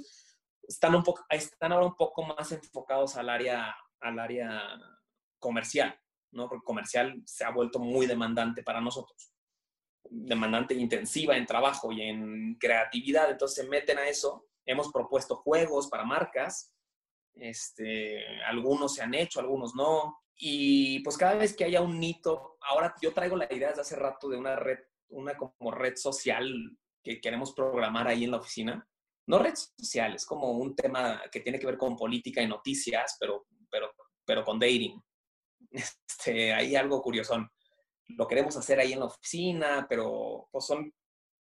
[0.68, 4.78] Están, un poco, están ahora un poco más enfocados al área, al área
[5.38, 5.98] comercial,
[6.30, 6.48] ¿no?
[6.48, 9.32] Porque comercial se ha vuelto muy demandante para nosotros,
[10.04, 14.46] demandante intensiva en trabajo y en creatividad, entonces se meten a eso.
[14.66, 16.74] Hemos propuesto juegos para marcas,
[17.34, 20.20] este, algunos se han hecho, algunos no.
[20.36, 23.96] Y pues cada vez que haya un hito, ahora yo traigo la idea desde hace
[23.96, 26.46] rato de una red, una como red social
[27.02, 28.86] que queremos programar ahí en la oficina.
[29.28, 33.18] No red social, es como un tema que tiene que ver con política y noticias,
[33.20, 33.92] pero, pero,
[34.24, 35.00] pero con dating.
[35.70, 37.36] Este, hay algo curioso.
[38.06, 40.90] Lo queremos hacer ahí en la oficina, pero pues son,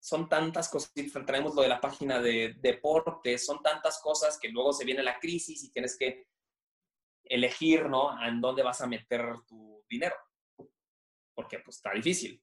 [0.00, 0.92] son tantas cosas.
[1.24, 5.20] Traemos lo de la página de deportes, son tantas cosas que luego se viene la
[5.20, 6.26] crisis y tienes que
[7.22, 8.20] elegir, ¿no?
[8.20, 10.16] En dónde vas a meter tu dinero,
[11.34, 12.42] porque pues está difícil.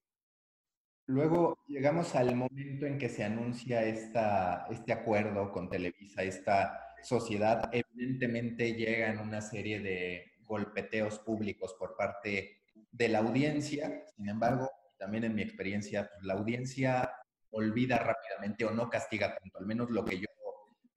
[1.05, 7.69] Luego llegamos al momento en que se anuncia esta, este acuerdo con Televisa, esta sociedad.
[7.73, 14.05] Evidentemente llegan una serie de golpeteos públicos por parte de la audiencia.
[14.15, 17.11] Sin embargo, también en mi experiencia, pues, la audiencia
[17.51, 20.27] olvida rápidamente o no castiga tanto, al menos lo que yo,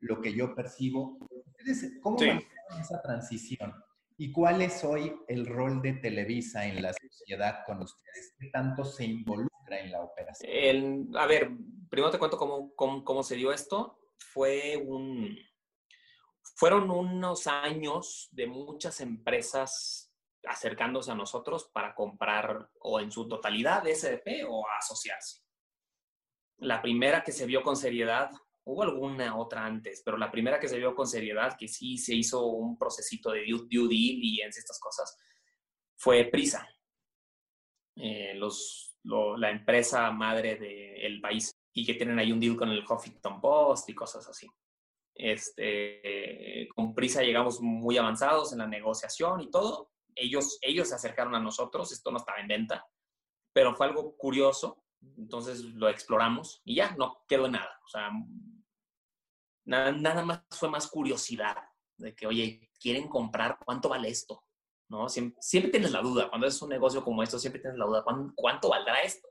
[0.01, 1.19] lo que yo percibo.
[2.01, 2.31] ¿Cómo sí
[2.81, 3.75] esa transición?
[4.17, 8.35] ¿Y cuál es hoy el rol de Televisa en la sociedad con ustedes?
[8.39, 11.17] ¿Qué tanto se involucra en la operación?
[11.17, 11.51] a ver,
[11.91, 13.99] primero te cuento cómo, cómo, se dio esto.
[14.19, 15.37] Fue un,
[16.57, 20.13] fueron unos años de muchas empresas
[20.45, 25.43] acercándose a nosotros para comprar o en su totalidad SDP o asociarse.
[26.59, 28.31] La primera que se vio con seriedad,
[28.65, 32.15] hubo alguna otra antes, pero la primera que se vio con seriedad, que sí se
[32.15, 35.17] hizo un procesito de due, due diligence, estas cosas,
[35.97, 36.69] fue Prisa,
[37.97, 38.86] eh, los,
[39.37, 43.95] la empresa madre del país, y que tienen ahí un con el Huffington Post y
[43.95, 44.49] cosas así.
[45.15, 49.91] Este, con Prisa llegamos muy avanzados en la negociación y todo.
[50.15, 52.87] Ellos, ellos se acercaron a nosotros, esto no estaba en venta,
[53.53, 54.83] pero fue algo curioso,
[55.19, 57.79] entonces lo exploramos y ya, no quedó nada.
[57.85, 58.11] O sea,
[59.67, 61.57] nada, nada más fue más curiosidad
[61.99, 63.59] de que, oye, ¿quieren comprar?
[63.65, 64.46] ¿Cuánto vale esto?
[64.89, 65.09] ¿No?
[65.09, 68.69] Siempre, tienes la duda, cuando es un negocio como esto, siempre tienes la duda, ¿cuánto,
[68.69, 69.29] valdrá esto?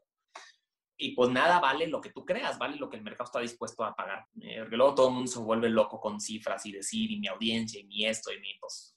[0.98, 3.84] Y pues nada vale lo que tú creas, vale lo que el mercado está dispuesto
[3.84, 4.26] a pagar.
[4.42, 7.28] Eh, porque luego todo el mundo se vuelve loco con cifras y decir, y mi
[7.28, 8.96] audiencia, y mi esto, y mi, pues,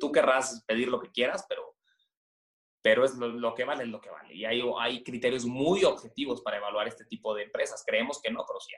[0.00, 1.76] tú querrás pedir lo que quieras, pero,
[2.82, 4.34] pero es lo, que vale, es lo que vale.
[4.34, 7.84] Y hay, criterios muy objetivos para evaluar este tipo de empresas.
[7.86, 8.72] Creemos que no, pero sí.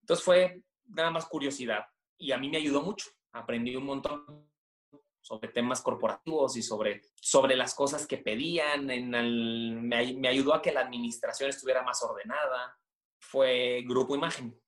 [0.00, 1.84] Entonces fue nada más curiosidad
[2.16, 3.10] y a mí me ayudó mucho.
[3.32, 4.48] Aprendí un montón
[5.28, 8.88] sobre temas corporativos y sobre, sobre las cosas que pedían.
[8.88, 9.10] En
[9.86, 12.78] me, me, ayudó a que la administración estuviera más ordenada.
[13.20, 14.58] Fue Grupo Imagen.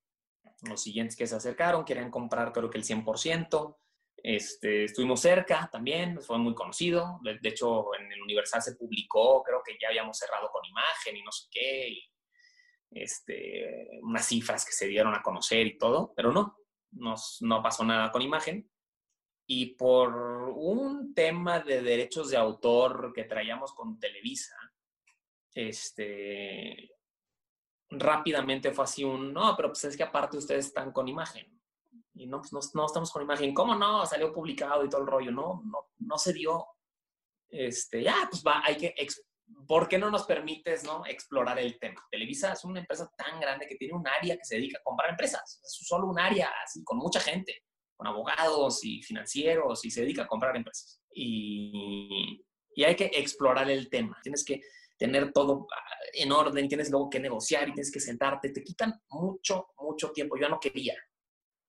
[0.68, 3.76] Los siguientes que se acercaron querían comprar creo que el 100%.
[4.22, 7.20] Este, estuvimos cerca también, fue muy conocido.
[7.22, 11.22] De, hecho, en el Universal se publicó, creo que ya habíamos cerrado con imagen y
[11.22, 12.02] no sé qué, y
[12.90, 16.54] este, unas cifras que se dieron a conocer y todo, pero no,
[16.92, 18.70] no pasó nada con imagen
[19.52, 20.14] y por
[20.54, 24.54] un tema de derechos de autor que traíamos con Televisa,
[25.52, 26.88] este,
[27.88, 31.60] rápidamente fue así un, no, pero pues es que aparte ustedes están con imagen.
[32.14, 33.52] Y no, pues no, no, estamos con imagen.
[33.52, 34.06] ¿Cómo no?
[34.06, 35.32] Salió publicado y todo el rollo.
[35.32, 36.64] No, no, no se dio.
[37.48, 38.94] Este, ya, pues va, hay que,
[39.66, 42.06] ¿por qué no nos permites, no, explorar el tema?
[42.08, 45.10] Televisa es una empresa tan grande que tiene un área que se dedica a comprar
[45.10, 45.60] empresas.
[45.60, 47.64] Es solo un área así, con mucha gente
[48.00, 51.02] con abogados y financieros y se dedica a comprar empresas.
[51.14, 52.42] Y,
[52.74, 54.18] y hay que explorar el tema.
[54.22, 54.62] Tienes que
[54.96, 58.52] tener todo ah, en orden, tienes luego que negociar y tienes que sentarte.
[58.52, 60.36] Te quitan mucho, mucho tiempo.
[60.36, 60.94] Yo ya no quería.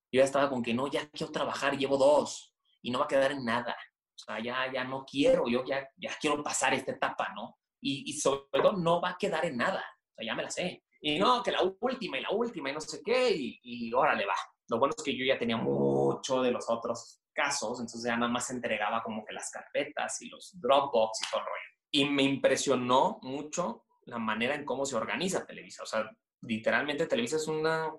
[0.10, 3.10] Yo ya estaba con que no, ya quiero trabajar, llevo dos y no va a
[3.10, 3.76] quedar en nada.
[4.16, 7.58] O sea, ya, ya no quiero, yo ya, ya quiero pasar esta etapa, ¿no?
[7.82, 9.84] Y, y sobre todo no va a quedar en nada.
[10.12, 10.82] O sea, ya me la sé.
[11.02, 14.26] Y no, que la última y la última y no sé qué, y, y órale,
[14.26, 14.36] va.
[14.72, 18.32] Lo bueno es que yo ya tenía mucho de los otros casos, entonces ya nada
[18.32, 21.80] más entregaba como que las carpetas y los Dropbox y todo el rollo.
[21.92, 25.84] Y me impresionó mucho la manera en cómo se organiza Televisa.
[25.84, 26.10] O sea,
[26.44, 27.94] literalmente Televisa es una,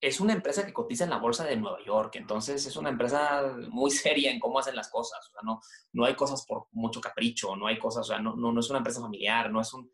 [0.00, 3.56] es una empresa que cotiza en la bolsa de Nueva York, entonces es una empresa
[3.68, 5.26] muy seria en cómo hacen las cosas.
[5.28, 5.60] O sea, no,
[5.92, 8.78] no hay cosas por mucho capricho, no hay cosas, o sea, no, no, es una
[8.78, 9.90] empresa familiar, no es un...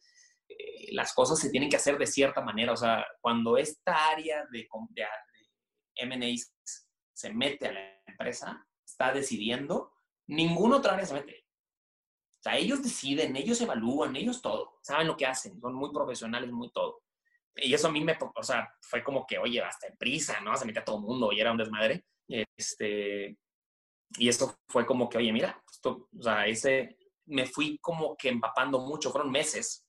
[0.46, 2.74] Eh, las cosas se tienen que hacer de cierta manera.
[2.74, 5.04] O sea, cuando esta área de, de,
[6.00, 6.26] M&A
[7.12, 9.92] se mete a la empresa, está decidiendo,
[10.26, 11.46] ningún otro área se mete.
[12.40, 16.50] O sea, ellos deciden, ellos evalúan, ellos todo, saben lo que hacen, son muy profesionales,
[16.50, 17.02] muy todo.
[17.56, 20.56] Y eso a mí me, o sea, fue como que, oye, hasta en prisa, ¿no?
[20.56, 22.04] Se mete a todo el mundo y era un desmadre.
[22.28, 23.36] Este,
[24.16, 26.96] y esto fue como que, oye, mira, esto, o sea, ese,
[27.26, 29.84] me fui como que empapando mucho, fueron meses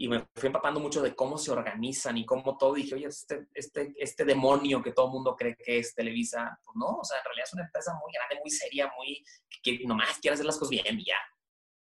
[0.00, 2.76] y me fui empapando mucho de cómo se organizan y cómo todo.
[2.76, 6.56] Y dije, oye, este, este, este demonio que todo el mundo cree que es Televisa,
[6.64, 9.24] pues no, o sea, en realidad es una empresa muy grande, muy seria, muy
[9.60, 11.18] que nomás quiere hacer las cosas bien y ya.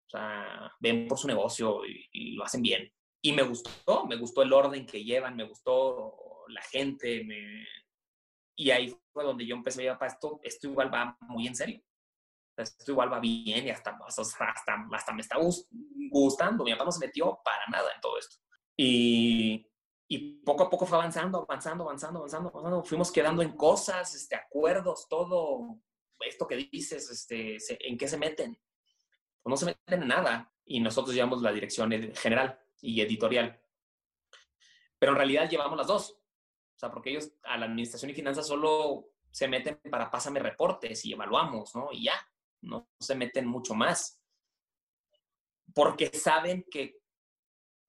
[0.07, 2.93] O sea, ven por su negocio y, lo hacen bien.
[3.23, 6.17] Y me gustó, me gustó el orden que llevan, me gustó
[6.49, 7.65] la gente, me...
[8.57, 11.81] y ahí fue donde yo empecé a ver, esto, esto igual va muy en serio
[12.63, 15.37] esto igual va bien y hasta, hasta, hasta me está
[16.11, 16.65] gustando.
[16.65, 18.37] Mi papá no se metió para nada en todo esto.
[18.77, 19.67] Y,
[20.09, 22.83] y poco a poco fue avanzando, avanzando, avanzando, avanzando, avanzando.
[22.83, 25.81] Fuimos quedando en cosas, este, acuerdos, todo
[26.21, 27.59] esto que dices, este,
[27.89, 28.59] ¿en qué se meten?
[29.43, 30.53] Pues no se meten en nada.
[30.65, 33.61] Y nosotros llevamos la dirección general y editorial.
[34.99, 36.11] Pero en realidad llevamos las dos.
[36.11, 41.05] O sea, porque ellos a la administración y finanzas solo se meten para pásame reportes
[41.05, 41.89] y evaluamos, ¿no?
[41.93, 42.15] Y ya
[42.63, 44.21] no se meten mucho más.
[45.75, 46.99] Porque saben que,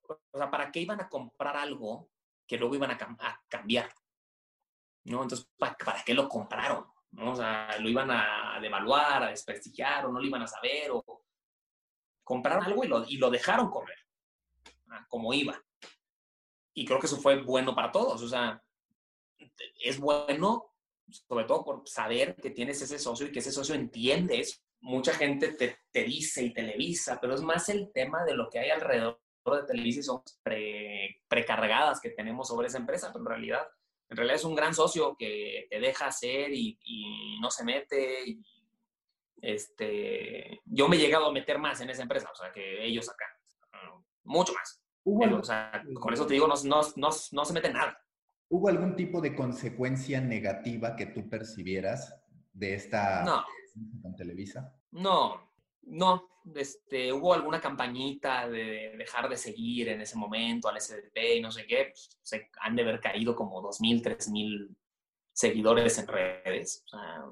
[0.07, 2.09] o sea, ¿para qué iban a comprar algo
[2.47, 2.97] que luego iban a,
[3.47, 3.91] cambiar?
[5.05, 5.23] ¿No?
[5.23, 6.85] Entonces, ¿para, qué lo compraron?
[7.11, 7.31] ¿No?
[7.31, 11.25] O sea, lo iban a devaluar, a desprestigiar, o no lo iban a saber, o
[12.23, 13.97] compraron algo y lo, y lo dejaron correr.
[15.09, 15.59] como iba.
[16.73, 18.21] Y creo que eso fue bueno para todos.
[18.21, 18.63] O sea,
[19.79, 20.70] es bueno,
[21.11, 24.59] sobre todo por saber que tienes ese socio y que ese socio entiende eso.
[24.79, 28.59] Mucha gente te, te dice y televisa, pero es más el tema de lo que
[28.59, 30.21] hay alrededor de Televisa y son
[31.27, 33.67] precargadas que tenemos sobre esa empresa, pero en realidad,
[34.09, 38.23] en realidad es un gran socio que te deja hacer y, y no se mete.
[38.27, 38.41] Y,
[39.41, 43.09] este, yo me he llegado a meter más en esa empresa, o sea, que ellos
[43.09, 43.25] acá,
[44.23, 44.83] mucho más.
[45.03, 47.99] o sea, con eso te digo, no, no, no, no se mete nada.
[48.53, 52.21] ¿Hubo algún tipo de consecuencia negativa que tú percibieras
[52.51, 53.45] de esta no.
[54.01, 54.75] con Televisa?
[54.91, 61.37] No, no, este, hubo alguna campañita de dejar de seguir en ese momento al SDP
[61.37, 64.75] y no sé qué, pues, se han de haber caído como 2.000, 3.000
[65.31, 67.23] seguidores en redes, o sea,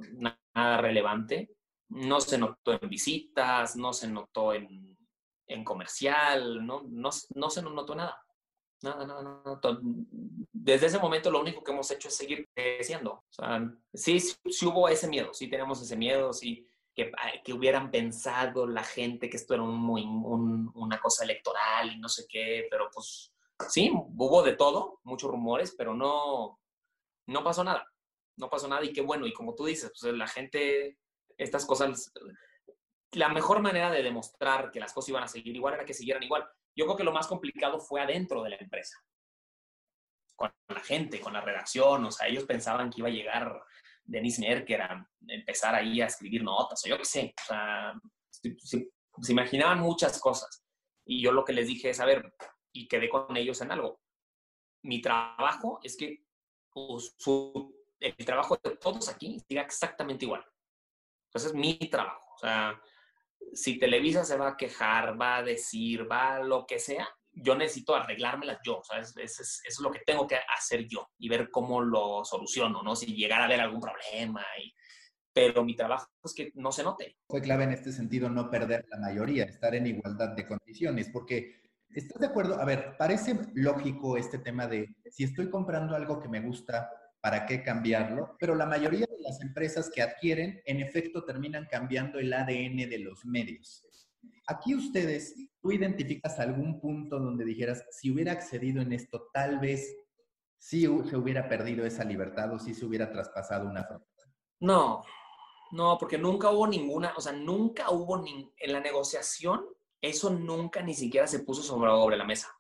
[0.56, 1.52] nada relevante.
[1.90, 4.98] No se notó en visitas, no se notó en,
[5.48, 8.24] en comercial, no, no, no se notó nada.
[8.82, 9.60] Nada, nada, nada.
[10.54, 13.12] Desde ese momento lo único que hemos hecho es seguir creciendo.
[13.12, 16.66] O sea, sí, sí, hubo ese miedo, sí tenemos ese miedo, sí
[17.44, 22.26] que, hubieran pensado la gente que esto era un, una cosa electoral y no sé
[22.28, 23.34] qué, pero pues
[23.70, 26.60] sí, hubo de todo, muchos rumores, pero no,
[27.28, 27.86] no pasó nada,
[28.38, 30.98] no pasó nada y qué bueno, y como tú dices, pues la gente,
[31.38, 32.12] estas cosas,
[33.12, 36.24] la mejor manera de demostrar que las cosas iban a seguir igual era que siguieran
[36.24, 36.48] igual.
[36.80, 38.98] Yo creo que lo más complicado fue adentro de la empresa,
[40.34, 43.62] con la gente, con la redacción, o sea, ellos pensaban que iba a llegar
[44.06, 48.00] Denise Merker a empezar ahí a escribir notas, o yo qué sé, o sea,
[48.32, 48.88] se,
[49.28, 50.64] imaginaban muchas cosas.
[51.06, 52.34] Y yo lo que les dije es, a ver,
[52.72, 54.00] y quedé con ellos en algo.
[54.82, 56.24] Mi trabajo es que
[56.72, 57.14] pues,
[58.00, 60.46] el trabajo de todos aquí siga exactamente igual.
[61.26, 62.26] Entonces es mi trabajo.
[62.36, 62.82] O sea,
[63.54, 67.56] si Televisa se va a quejar, va a decir, va a lo que sea, yo
[67.56, 69.14] necesito arreglármelas yo, ¿sabes?
[69.18, 72.96] Eso es, lo que tengo que hacer yo y ver cómo lo soluciono, ¿no?
[72.96, 74.44] Si llegar a haber algún problema.
[74.62, 74.74] Y,
[75.34, 77.18] pero mi trabajo es que no se note.
[77.28, 81.62] Fue clave en este sentido no perder la mayoría, estar en igualdad de condiciones, porque
[81.90, 82.60] ¿estás de acuerdo?
[82.60, 86.90] A ver, parece lógico este tema de si estoy comprando algo que me gusta,
[87.22, 88.36] ¿para qué cambiarlo?
[88.40, 93.26] Pero la mayoría las empresas que adquieren, en efecto, terminan cambiando el ADN de los
[93.26, 93.86] medios.
[94.48, 99.96] Aquí ustedes, ¿tú identificas algún punto donde dijeras, si hubiera accedido en esto, tal vez
[100.58, 104.34] sí se hubiera perdido esa libertad o sí se hubiera traspasado una frontera?
[104.60, 105.04] No,
[105.72, 109.64] no, porque nunca hubo ninguna, o sea, nunca hubo ni, en la negociación,
[110.02, 112.59] eso nunca ni siquiera se puso sobre, sobre la mesa.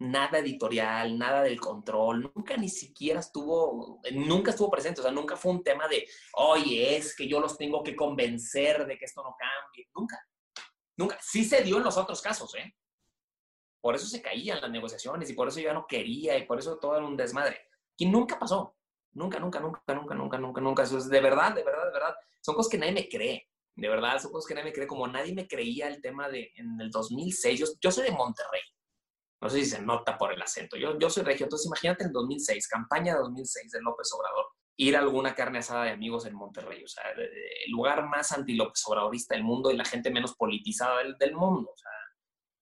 [0.00, 5.36] Nada editorial, nada del control, nunca ni siquiera estuvo, nunca estuvo presente, o sea, nunca
[5.36, 9.22] fue un tema de, oye, es que yo los tengo que convencer de que esto
[9.22, 10.20] no cambie, nunca.
[10.96, 11.18] Nunca.
[11.20, 12.74] Sí se dio en los otros casos, ¿eh?
[13.80, 16.58] Por eso se caían las negociaciones y por eso yo ya no quería y por
[16.58, 17.68] eso todo era un desmadre.
[17.96, 18.76] Y nunca pasó.
[19.12, 20.82] Nunca, nunca, nunca, nunca, nunca, nunca, nunca.
[20.82, 22.14] Eso es de verdad, de verdad, de verdad.
[22.40, 23.48] Son cosas que nadie me cree.
[23.76, 24.86] De verdad, son cosas que nadie me cree.
[24.86, 27.60] Como nadie me creía el tema de en el 2006.
[27.60, 28.62] Yo, yo soy de Monterrey.
[29.40, 30.76] No sé si se nota por el acento.
[30.76, 31.44] Yo, yo soy regio.
[31.46, 35.84] Entonces, imagínate en 2006, campaña de 2006 de López Obrador ir a alguna carne asada
[35.84, 39.84] de amigos en Monterrey, o sea, el lugar más anti-López Obradorista del mundo y la
[39.84, 41.90] gente menos politizada del, mundo, o sea,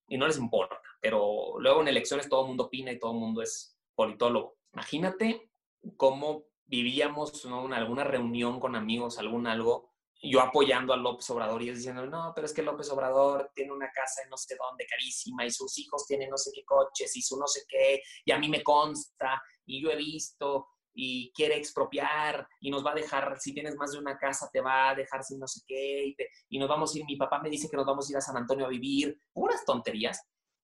[0.08, 3.18] y no les importa, pero luego en elecciones todo el mundo opina y todo el
[3.18, 4.58] mundo es politólogo.
[4.74, 5.50] Imagínate
[5.96, 9.91] cómo vivíamos en alguna reunión con amigos, algún algo,
[10.30, 13.72] yo apoyando a López Obrador y ellos diciendo, no, pero es que López Obrador tiene
[13.72, 17.16] una casa en no sé dónde carísima y sus hijos tienen no sé qué coches
[17.16, 21.32] y su no sé qué, y a mí me consta y yo he visto y
[21.32, 24.90] quiere expropiar y nos va a dejar, si tienes más de una casa, te va
[24.90, 26.14] a dejar sin no sé qué,
[26.48, 28.20] y, nos vamos a ir, mi papá me dice que nos vamos a ir a
[28.20, 30.20] San Antonio a vivir, puras tonterías.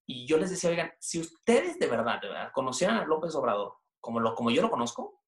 [0.06, 3.74] Y yo les decía, oigan, si ustedes de verdad, de verdad conocieran a López Obrador
[4.00, 5.20] como, lo, como yo lo conozco,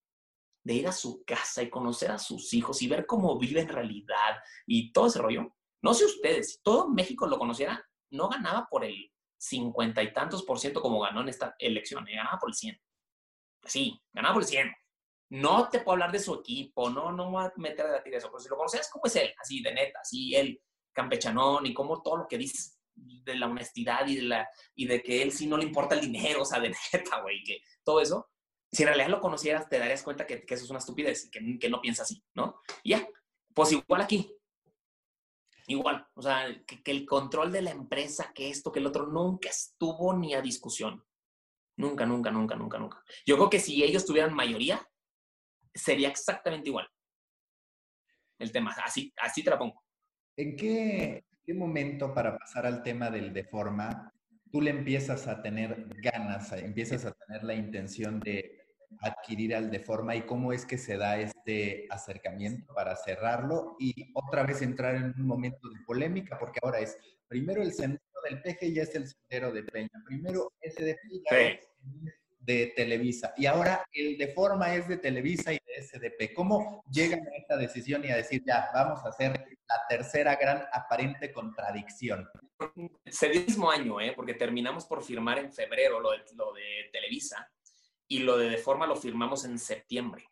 [0.63, 3.69] de ir a su casa y conocer a sus hijos y ver cómo vive en
[3.69, 4.37] realidad
[4.67, 8.85] y todo ese rollo, no sé ustedes, si todo México lo conociera, no ganaba por
[8.85, 12.55] el cincuenta y tantos por ciento como ganó en esta elección, eh, ganaba por el
[12.55, 12.79] 100.
[13.65, 14.73] Sí, ganaba por el 100.
[15.31, 18.29] No te puedo hablar de su equipo, no, no voy a meter a debatir eso,
[18.29, 19.33] pero si lo conoces, ¿cómo es él?
[19.41, 20.61] Así, de neta, así, él,
[20.93, 25.03] campechanón, y cómo todo lo que dice de la honestidad y de, la, y de
[25.03, 28.01] que él sí no le importa el dinero, o sea, de neta, güey, que todo
[28.01, 28.30] eso,
[28.73, 31.59] si en realidad lo conocieras, te darías cuenta que, que eso es una estupidez, que,
[31.59, 32.61] que no piensa así, ¿no?
[32.83, 33.09] Y ya,
[33.55, 34.33] pues igual aquí,
[35.66, 39.07] igual, o sea, que, que, el control de la empresa, que esto, que el otro,
[39.07, 41.05] nunca estuvo ni a discusión.
[41.77, 43.03] Nunca, nunca, nunca, nunca, nunca.
[43.25, 44.87] Yo creo que si ellos tuvieran mayoría,
[45.75, 46.87] sería exactamente igual
[48.39, 48.75] el tema.
[48.85, 49.83] Así, así te la pongo.
[50.37, 54.12] ¿En qué, qué momento para pasar al tema del de forma
[54.51, 58.60] tú le empiezas a tener ganas, empiezas a tener la intención de
[59.01, 64.45] adquirir al Deforma y cómo es que se da este acercamiento para cerrarlo y otra
[64.45, 66.97] vez entrar en un momento de polémica, porque ahora es
[67.28, 70.97] primero el sendero del Peje y ya es el sendero de Peña, primero ese de
[71.28, 71.61] Peña
[72.41, 76.34] de Televisa y ahora el Deforma es de Televisa y de SDP.
[76.34, 79.32] ¿Cómo llegan a esta decisión y a decir ya, vamos a hacer
[79.68, 82.28] la tercera gran aparente contradicción?
[83.05, 84.12] Ese mismo año, ¿eh?
[84.16, 87.49] porque terminamos por firmar en febrero lo de, lo de Televisa
[88.11, 90.29] y lo de Deforma lo firmamos en septiembre.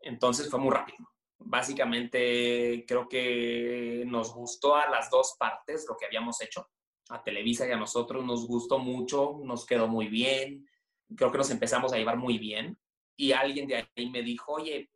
[0.00, 0.98] Entonces fue muy rápido.
[1.38, 6.68] Básicamente creo que nos gustó a las dos partes lo que habíamos hecho.
[7.08, 10.68] A Televisa y a nosotros nos gustó mucho, nos quedó muy bien.
[11.16, 12.78] Creo que nos empezamos a llevar muy bien.
[13.16, 14.90] Y alguien de ahí me dijo, oye,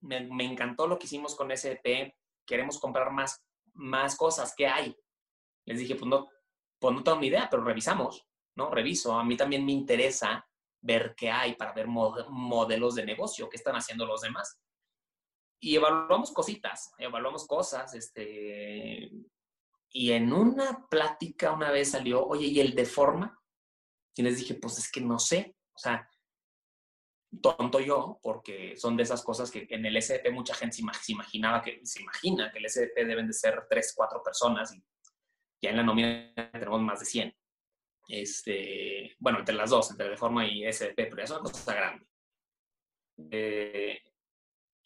[0.00, 2.10] me, encantó lo que hicimos con SP,
[2.44, 3.40] queremos comprar más,
[3.74, 4.96] más cosas, ¿qué hay?
[5.64, 6.28] Les dije, pues no,
[6.80, 8.26] pues no tengo ni idea, pero revisamos,
[8.56, 8.68] ¿no?
[8.68, 9.16] Reviso.
[9.16, 10.45] A mí también me interesa
[10.86, 14.60] ver qué hay, para ver modelos de negocio, qué están haciendo los demás.
[15.60, 19.10] Y evaluamos cositas, evaluamos cosas, este,
[19.90, 23.38] y en una plática una vez salió, oye, ¿y el de forma?
[24.14, 26.08] Y les dije, pues es que no sé, o sea,
[27.42, 31.62] tonto yo, porque son de esas cosas que en el SDP mucha gente se imaginaba
[31.62, 34.82] que, se imagina que el SDP deben de ser tres, cuatro personas y
[35.62, 37.36] ya en la nómina tenemos más de 100
[38.08, 42.06] este, bueno, entre las dos, entre Deforma y SP, pero es una cosa grande.
[43.30, 44.00] Eh,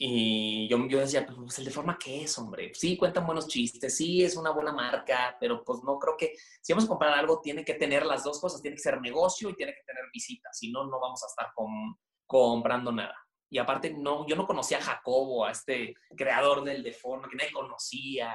[0.03, 2.73] y yo, yo decía, pues, pues el Deforma, ¿qué es, hombre?
[2.75, 6.73] Sí, cuentan buenos chistes, sí, es una buena marca, pero pues no creo que, si
[6.73, 9.57] vamos a comprar algo, tiene que tener las dos cosas, tiene que ser negocio y
[9.57, 11.53] tiene que tener visitas, si no, no vamos a estar
[12.27, 13.15] comprando nada.
[13.51, 17.53] Y aparte, no, yo no conocía a Jacobo, a este creador del Deforma, que nadie
[17.53, 18.35] conocía,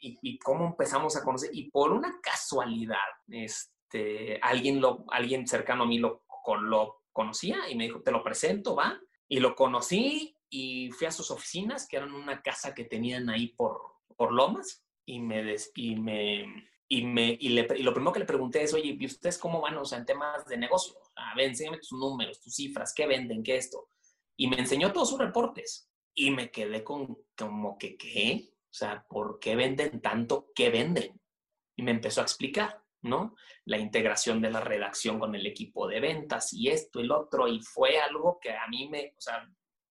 [0.00, 1.50] y, y, cómo empezamos a conocer.
[1.52, 6.24] Y por una casualidad, este, este, alguien, lo, alguien cercano a mí lo,
[6.60, 9.00] lo conocía y me dijo, te lo presento, va.
[9.28, 13.48] Y lo conocí y fui a sus oficinas, que eran una casa que tenían ahí
[13.48, 13.80] por,
[14.16, 18.26] por Lomas, y me, des, y me, y, me y, y, lo primero que le
[18.26, 19.76] pregunté es, oye, ¿y ustedes cómo van?
[19.76, 20.94] O sea, en temas de negocio.
[21.16, 23.88] A ver, enséñame tus números, tus cifras, qué venden, qué esto.
[24.36, 25.90] Y me enseñó todos sus reportes.
[26.14, 28.50] Y me quedé con como que, ¿qué?
[28.64, 30.50] O sea, ¿por qué venden tanto?
[30.54, 31.20] ¿Qué venden?
[31.76, 32.82] Y me empezó a explicar.
[33.02, 33.34] ¿No?
[33.64, 37.60] La integración de la redacción con el equipo de ventas y esto lo otro, y
[37.62, 39.48] fue algo que a mí me, o sea,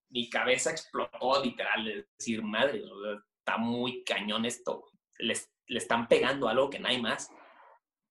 [0.09, 2.83] mi cabeza explotó literal, es decir, madre,
[3.39, 4.85] está muy cañón esto,
[5.19, 5.33] le
[5.67, 7.29] están pegando algo que no hay más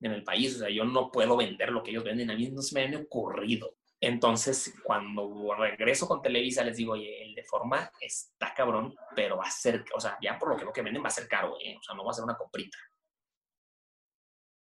[0.00, 2.48] en el país, o sea, yo no puedo vender lo que ellos venden, a mí
[2.50, 3.76] no se me ha ocurrido.
[3.98, 9.44] Entonces, cuando regreso con Televisa, les digo, oye, el de forma está cabrón, pero va
[9.44, 11.56] a ser, o sea, ya por lo que lo que venden va a ser caro,
[11.64, 11.76] ¿eh?
[11.78, 12.76] o sea, no va a ser una comprita.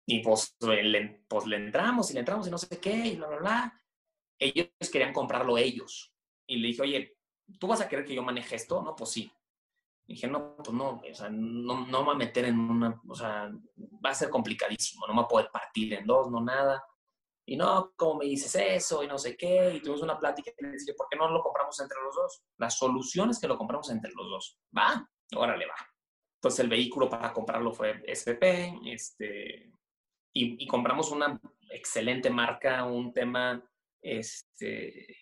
[0.05, 3.27] Y pues le, pues le entramos y le entramos y no sé qué, y bla,
[3.27, 3.83] bla, bla.
[4.37, 6.13] Ellos querían comprarlo ellos.
[6.47, 7.17] Y le dije, oye,
[7.59, 8.81] ¿tú vas a querer que yo maneje esto?
[8.83, 9.31] No, pues sí.
[10.07, 13.01] Y dije, no, pues no, o sea, no, no me va a meter en una,
[13.07, 13.51] o sea,
[14.05, 16.83] va a ser complicadísimo, no me va a poder partir en dos, no nada.
[17.47, 19.03] Y no, ¿cómo me dices eso?
[19.03, 19.75] Y no sé qué.
[19.75, 22.43] Y tuvimos una plática y le dije, ¿por qué no lo compramos entre los dos?
[22.57, 24.59] La solución es que lo compramos entre los dos.
[24.75, 25.07] ¿Va?
[25.35, 25.75] Órale, va.
[26.37, 28.43] Entonces el vehículo para comprarlo fue SPP,
[28.85, 29.74] este,
[30.38, 33.63] y, compramos una excelente marca, un tema,
[34.01, 35.17] este,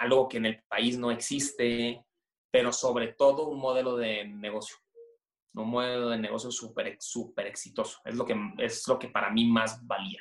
[0.00, 2.04] algo que en el país no existe,
[2.50, 4.76] pero sobre todo un modelo de negocio,
[5.54, 8.00] un modelo de negocio súper super exitoso.
[8.04, 10.20] Es lo, que, es lo que para mí más valía.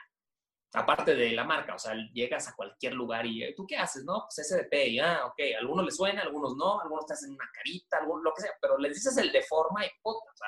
[0.74, 4.06] Aparte de la marca, o sea, llegas a cualquier lugar y ¿tú qué haces?
[4.06, 7.14] No, pues SDP, ah, ok, a algunos les suena, a algunos no, a algunos te
[7.14, 10.32] hacen una carita, algunos, lo que sea, pero les dices el de forma y puta,
[10.32, 10.48] o sea,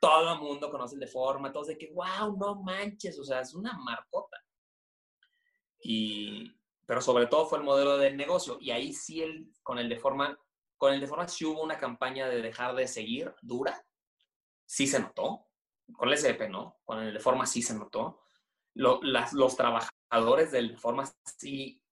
[0.00, 3.40] todo el mundo conoce el de forma, todos de que, wow, no manches, o sea,
[3.40, 4.36] es una marcota.
[5.80, 6.52] Y,
[6.86, 8.58] pero sobre todo fue el modelo del negocio.
[8.60, 10.38] Y ahí sí, el, con el de forma,
[10.76, 13.84] con el de forma sí hubo una campaña de dejar de seguir dura.
[14.66, 15.46] Sí se notó.
[15.96, 18.20] Con el SDP no, con el de forma sí se notó.
[18.74, 21.82] las, los trabajadores del de forma sí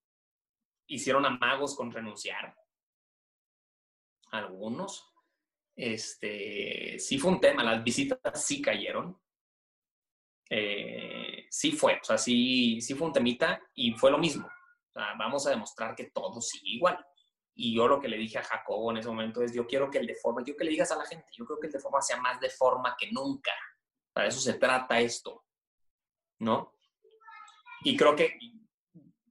[0.87, 2.57] hicieron amagos con renunciar.
[4.31, 5.16] Algunos
[5.77, 9.21] este, sí fue un tema, las visitas sí cayeron.
[10.49, 14.47] Eh, sí fue, o sea, sí, sí fue un temita y fue lo mismo.
[14.47, 17.05] O sea, vamos a demostrar que todo sigue igual.
[17.55, 19.99] Y yo lo que le dije a Jacobo en ese momento es, yo quiero que
[19.99, 21.81] el de forma, yo que le digas a la gente, yo creo que el de
[21.81, 23.53] forma sea más de forma que nunca.
[24.13, 25.45] Para eso se trata esto,
[26.39, 26.75] ¿no?
[27.83, 28.39] Y creo que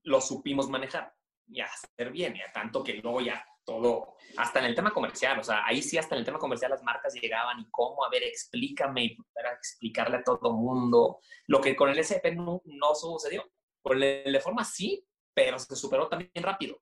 [0.04, 1.14] lo supimos manejar
[1.48, 5.38] y hacer bien, y a tanto que luego ya todo, hasta en el tema comercial,
[5.38, 8.08] o sea, ahí sí hasta en el tema comercial las marcas llegaban y cómo, a
[8.08, 13.44] ver, explícame, para explicarle a todo mundo, lo que con el SP no, no sucedió.
[13.82, 16.78] Con el de forma sí, pero se superó también rápido.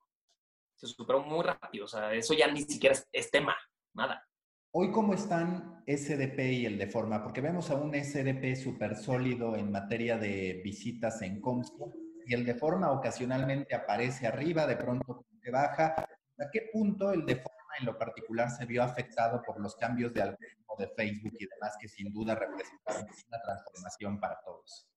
[0.75, 3.55] Se superó muy rápido, o sea, eso ya ni siquiera es, tema,
[3.93, 4.23] nada.
[4.71, 7.23] Hoy, ¿cómo están SDP y el de forma?
[7.23, 11.93] Porque vemos a un SDP súper sólido en materia de visitas en Comsco
[12.25, 15.95] y el de forma ocasionalmente aparece arriba, de pronto se baja,
[16.37, 20.13] ¿A qué punto el de forma en lo particular se vio afectado por los cambios
[20.13, 24.87] de algoritmo de Facebook y demás que sin duda representaron una transformación para todos?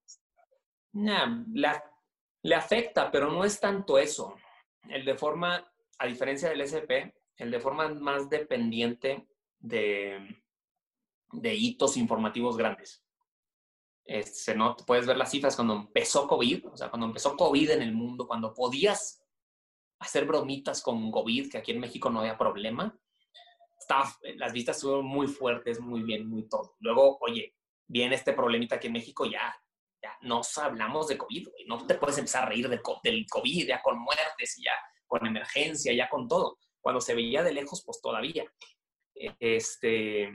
[0.92, 1.44] Nah,
[2.42, 4.34] le afecta, pero no es tanto eso.
[4.88, 5.64] El de forma,
[5.98, 9.28] a diferencia del SP, el de forma más dependiente
[9.58, 10.40] de,
[11.32, 13.04] de hitos informativos grandes.
[14.04, 14.74] Este, ¿no?
[14.74, 18.26] Puedes ver las cifras cuando empezó COVID, o sea, cuando empezó COVID en el mundo,
[18.26, 19.22] cuando podías
[19.98, 22.96] hacer bromitas con COVID, que aquí en México no había problema.
[23.78, 26.76] Estaba, las vistas estuvieron muy fuertes, muy bien, muy todo.
[26.80, 27.54] Luego, oye,
[27.86, 29.54] viene este problemita aquí en México, ya,
[30.02, 33.98] ya nos hablamos de COVID, no te puedes empezar a reír del COVID, ya con
[33.98, 34.72] muertes, ya
[35.06, 36.58] con emergencia, ya con todo.
[36.80, 38.44] Cuando se veía de lejos, pues todavía.
[39.14, 40.30] Este,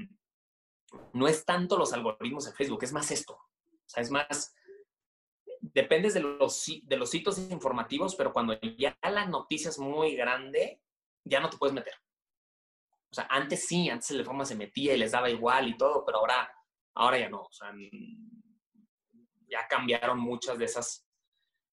[1.13, 3.33] no es tanto los algoritmos de Facebook, es más esto.
[3.33, 4.53] O sea, es más
[5.73, 10.81] dependes de los, de los sitios informativos, pero cuando ya la noticia es muy grande,
[11.23, 11.93] ya no te puedes meter.
[13.11, 16.03] O sea, antes sí, antes el forma se metía y les daba igual y todo,
[16.05, 16.51] pero ahora,
[16.95, 17.41] ahora ya no.
[17.41, 17.71] O sea,
[19.47, 21.07] ya cambiaron muchas de esas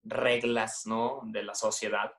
[0.03, 1.22] reglas, ¿no?
[1.24, 2.12] De la sociedad.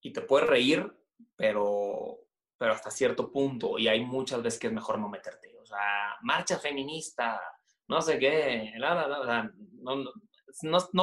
[0.00, 0.92] Y te puedes reír,
[1.36, 2.18] pero,
[2.58, 3.78] pero hasta cierto punto.
[3.78, 5.56] Y hay muchas veces que es mejor no meterte.
[5.60, 7.40] O sea, marcha feminista,
[7.88, 9.48] no sé qué, la,
[9.80, 10.12] no, no,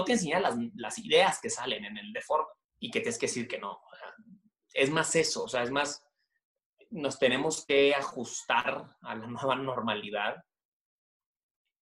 [0.05, 3.59] te enseñan las, ideas que salen en el deforme y que tienes que decir que
[3.59, 3.79] no.
[4.73, 6.03] es más eso, o sea, es más,
[6.89, 10.43] nos tenemos que ajustar a la nueva normalidad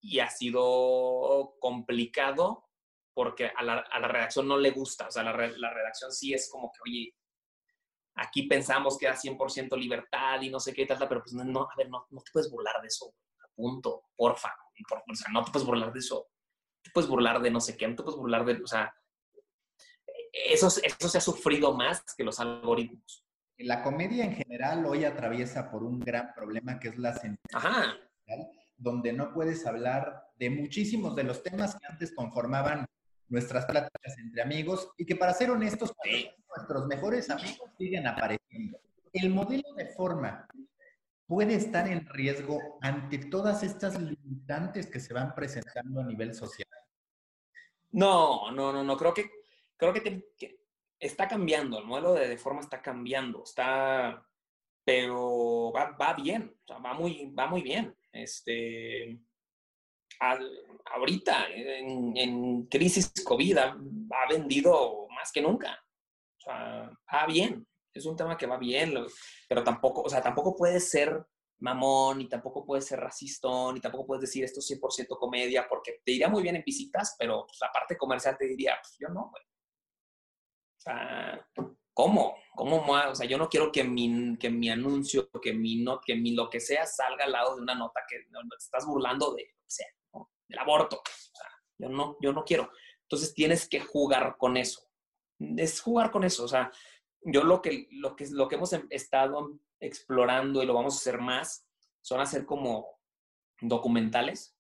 [0.02, 2.66] y ha sido complicado
[3.14, 6.72] porque a la, redacción no le gusta, o sea, la, la redacción sí es como
[6.72, 7.16] que, oye,
[8.16, 11.76] aquí pensamos que era 100% libertad y no sé qué, tal, pero pues no, a
[11.78, 13.14] ver, no, no te puedes burlar de eso,
[13.54, 14.56] punto, porfa,
[14.88, 16.30] por, o sea, no te puedes burlar de eso
[16.90, 18.94] te puedes burlar de no sé qué, no te puedes burlar de, o sea,
[20.32, 23.26] eso, eso se ha sufrido más que los algoritmos.
[23.60, 27.98] La comedia en general hoy atraviesa por un gran problema que es la censura,
[28.78, 32.86] donde no puedes hablar de muchísimos de los temas que antes conformaban
[33.28, 35.94] nuestras pláticas entre amigos y que para ser honestos,
[36.56, 38.80] nuestros mejores amigos siguen apareciendo.
[39.12, 40.48] El modelo de forma
[41.30, 46.69] puede estar en riesgo ante todas estas limitantes que se van presentando a nivel social?
[47.92, 48.98] No, no, no, no.
[48.98, 49.30] Creo que,
[49.78, 50.60] creo que,
[51.00, 51.80] está cambiando.
[51.80, 53.44] El modelo de, forma está cambiando.
[53.44, 54.26] Está,
[54.84, 56.56] pero va, bien.
[56.70, 57.96] va muy, va muy bien.
[58.12, 59.20] Este,
[60.86, 63.78] ahorita, en, crisis COVID, ha,
[64.30, 65.84] vendido más que nunca.
[66.38, 67.66] O sea, va bien
[68.00, 68.94] es un tema que va bien,
[69.48, 71.24] pero tampoco, o sea, tampoco puedes ser
[71.60, 76.02] mamón, y tampoco puedes ser racistón, y tampoco puedes decir esto es 100% comedia, porque
[76.04, 79.10] te iría muy bien en visitas, pero pues, la parte comercial te diría, pues yo
[79.10, 79.44] no, güey.
[79.44, 81.48] O sea,
[81.94, 82.36] ¿cómo?
[82.56, 82.86] ¿Cómo?
[82.86, 86.34] O sea, yo no quiero que mi, que mi anuncio, que mi, no, que mi
[86.34, 89.56] lo que sea salga al lado de una nota que te estás burlando de que
[89.66, 89.88] sea,
[90.48, 90.98] del aborto.
[90.98, 91.48] O sea,
[91.78, 92.70] yo no, yo no quiero.
[93.04, 94.82] Entonces tienes que jugar con eso.
[95.58, 96.46] Es jugar con eso.
[96.46, 96.72] O sea,
[97.22, 100.98] yo lo que, lo que, lo que hemos em, estado explorando y lo vamos a
[100.98, 101.66] hacer más
[102.02, 103.00] son hacer como
[103.62, 104.58] documentales,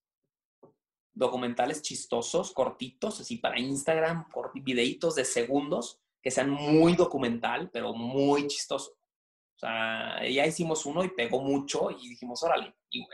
[1.14, 4.28] documentales chistosos, cortitos, así para Instagram,
[4.64, 8.92] videitos de segundos, que sean muy documental, pero muy chistoso.
[8.92, 13.06] O sea, ya hicimos uno y pegó mucho y dijimos, órale, y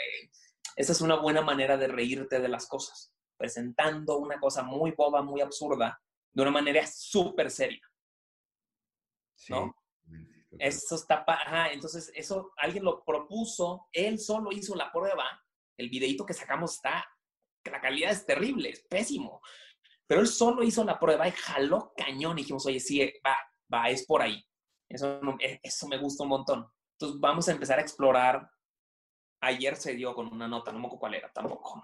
[0.75, 5.21] esa es una buena manera de reírte de las cosas, presentando una cosa muy boba,
[5.21, 6.01] muy absurda,
[6.33, 7.81] de una manera súper seria.
[9.49, 9.75] ¿no?
[10.59, 15.25] Eso está, ajá, entonces eso alguien lo propuso, él solo hizo la prueba,
[15.77, 17.05] el videito que sacamos está,
[17.71, 19.41] la calidad es terrible, es pésimo,
[20.07, 23.37] pero él solo hizo la prueba y jaló cañón y dijimos, oye, sí, va,
[23.73, 24.43] va, es por ahí.
[24.87, 26.67] Eso, e, eso me gusta un montón.
[26.93, 28.49] Entonces vamos a empezar a explorar.
[29.41, 31.83] Ayer se dio con una nota, no me acuerdo cuál era tampoco.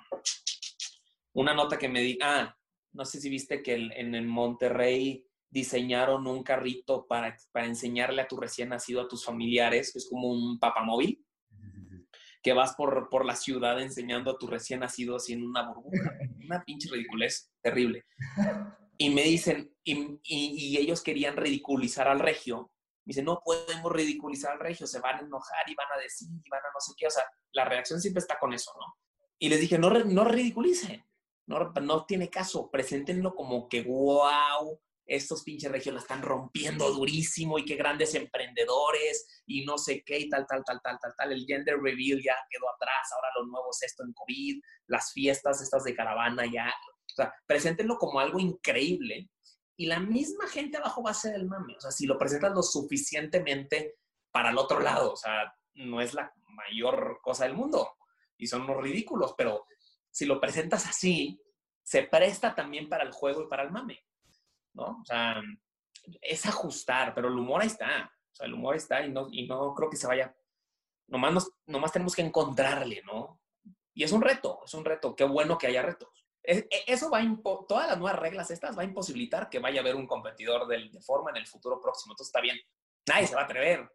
[1.34, 2.56] Una nota que me di, ah,
[2.94, 8.28] no sé si viste que en, en Monterrey diseñaron un carrito para, para enseñarle a
[8.28, 11.24] tu recién nacido, a tus familiares, es como un papamóvil,
[12.42, 16.18] que vas por, por la ciudad enseñando a tu recién nacido así en una burbuja.
[16.44, 18.06] Una pinche ridiculez terrible.
[18.98, 22.72] Y me dicen, y, y, ellos querían ridiculizar al regio
[23.04, 26.50] dice, no podemos ridiculizar al regio, se van a enojar y van a decir y
[26.50, 27.08] van a no sé qué.
[27.08, 27.24] O sea,
[27.54, 28.86] la reacción siempre está con eso, ¿no?
[29.40, 31.04] Y les dije, no, no ridiculicen,
[31.48, 34.80] no, no tiene caso, preséntenlo como que, wow,
[35.12, 40.30] estos pinches regios están rompiendo durísimo y qué grandes emprendedores y no sé qué y
[40.30, 41.34] tal, tal, tal, tal, tal, tal.
[41.34, 45.62] El gender reveal ya quedó atrás, ahora lo nuevo es esto en COVID, las fiestas
[45.62, 46.70] estas de caravana ya.
[46.70, 49.30] O sea, preséntenlo como algo increíble
[49.76, 51.76] y la misma gente abajo va a ser el mame.
[51.76, 53.96] O sea, si lo presentas lo suficientemente
[54.32, 57.98] para el otro lado, o sea, no es la mayor cosa del mundo
[58.38, 59.66] y son unos ridículos, pero
[60.10, 61.42] si lo presentas así,
[61.84, 64.06] se presta también para el juego y para el mame,
[64.74, 65.00] ¿no?
[65.02, 65.42] O sea,
[66.22, 68.12] es ajustar, pero el humor está.
[68.32, 70.36] O sea, el humor está y no, y no creo que se vaya.
[71.08, 73.42] Nomás, nos, nomás tenemos que encontrarle, ¿no?
[73.94, 75.16] Y es un reto, es un reto.
[75.16, 76.10] Qué bueno que haya retos.
[76.44, 79.84] E, eso va a todas las nuevas reglas estas va a imposibilitar que vaya a
[79.84, 82.14] haber un competidor de, forma en el futuro próximo.
[82.14, 82.58] Entonces está bien.
[83.08, 83.92] Nadie se va a atrever.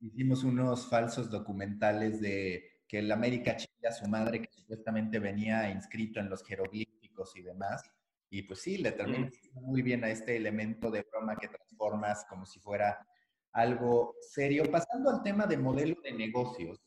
[0.00, 5.70] Hicimos unos falsos documentales de que el América chilla a su madre que supuestamente venía
[5.70, 7.82] inscrito en los jeroglíficos y demás.
[8.30, 12.44] Y pues sí, le termina muy bien a este elemento de broma que transformas como
[12.44, 13.06] si fuera
[13.52, 14.70] algo serio.
[14.70, 16.78] Pasando al tema de modelo de negocios,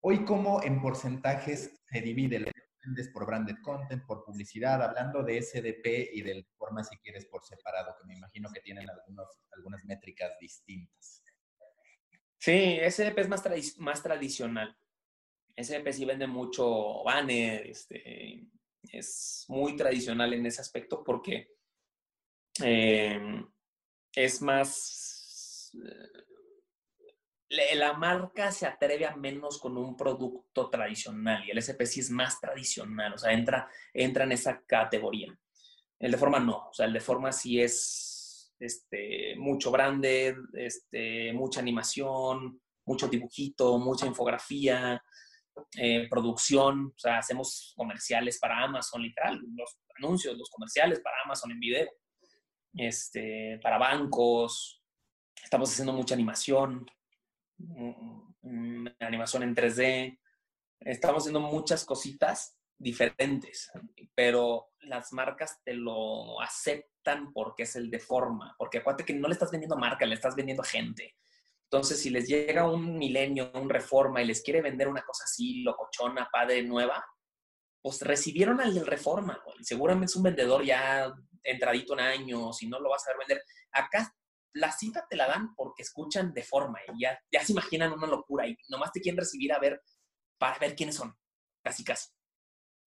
[0.00, 2.38] hoy cómo en porcentajes se divide
[3.12, 7.94] por branded content, por publicidad, hablando de SDP y de forma, si quieres, por separado,
[7.98, 11.22] que me imagino que tienen algunos, algunas métricas distintas.
[12.38, 13.42] Sí, SDP es más,
[13.78, 14.76] más tradicional.
[15.56, 18.46] SDP sí vende mucho banner, este,
[18.92, 21.48] es muy tradicional en ese aspecto porque
[22.62, 23.44] eh,
[24.14, 26.28] es más eh,
[27.48, 32.10] la marca se atreve a menos con un producto tradicional y el SP sí es
[32.10, 35.38] más tradicional, o sea, entra, entra en esa categoría.
[35.98, 41.32] El de forma no, o sea, el de forma sí es este, mucho branded, este,
[41.32, 45.02] mucha animación, mucho dibujito, mucha infografía,
[46.08, 51.60] producción, o sea, hacemos comerciales para Amazon, literal, los anuncios, los comerciales para Amazon en
[51.60, 51.88] video,
[52.74, 54.82] este, para bancos,
[55.42, 56.86] estamos haciendo mucha animación,
[59.00, 60.18] animación en 3D.
[60.80, 63.70] Estamos haciendo muchas cositas diferentes,
[64.14, 69.26] pero las marcas te lo aceptan porque es el de forma, porque acuérdate que no
[69.26, 71.16] le estás vendiendo marca, le estás vendiendo gente.
[71.70, 75.62] Entonces, si les llega un milenio, un reforma y les quiere vender una cosa así,
[75.62, 77.04] locochona, padre, nueva,
[77.82, 81.12] pues recibieron al reforma, seguramente es un vendedor ya
[81.42, 83.44] entradito en años y no lo vas a ver vender.
[83.72, 84.14] Acá
[84.54, 88.06] la cita te la dan porque escuchan de forma y ya, ya se imaginan una
[88.06, 89.82] locura y nomás te quieren recibir a ver
[90.38, 91.14] para ver quiénes son,
[91.62, 92.08] casi casi.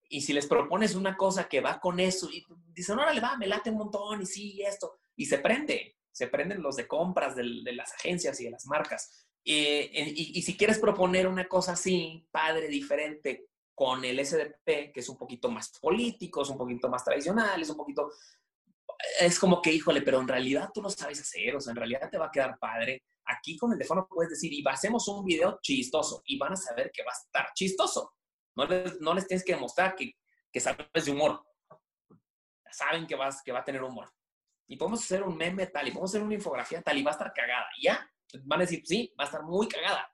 [0.10, 3.48] Y si les propones una cosa que va con eso y dicen, órale, va, me
[3.48, 7.44] late un montón y sí, esto, y se prende, se prenden los de compras de,
[7.44, 9.28] las agencias y de las marcas.
[9.44, 15.00] Eh, y, y, si quieres proponer una cosa así, padre, diferente, con el SDP, que
[15.00, 18.12] es un poquito más político, es un poquito más tradicional, es un poquito
[19.20, 22.10] es como que, híjole, pero en realidad tú lo sabes hacer, o sea, en realidad
[22.10, 23.04] te va a quedar padre.
[23.26, 26.92] Aquí con el teléfono puedes decir, y hacemos un video chistoso, y van a saber
[26.92, 28.14] que va a estar chistoso.
[28.56, 30.14] No les, no les tienes que demostrar que,
[30.52, 31.44] que sabes de humor.
[32.72, 34.12] Saben que, vas, que va a tener humor.
[34.72, 37.14] Y podemos hacer un meme tal, y podemos hacer una infografía tal, y va a
[37.14, 37.68] estar cagada.
[37.78, 38.10] Y ya,
[38.44, 40.10] van a decir, sí, va a estar muy cagada.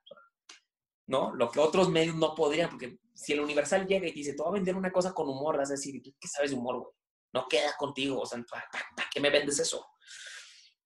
[1.05, 1.33] ¿No?
[1.35, 4.41] Lo que otros medios no podrían, porque si el Universal llega y te dice, te
[4.41, 6.79] voy a vender una cosa con humor, vas a decir, ¿tú qué sabes de humor,
[6.79, 6.93] güey?
[7.33, 8.67] no queda contigo, o sea, ¿para,
[9.13, 9.85] qué me vendes eso?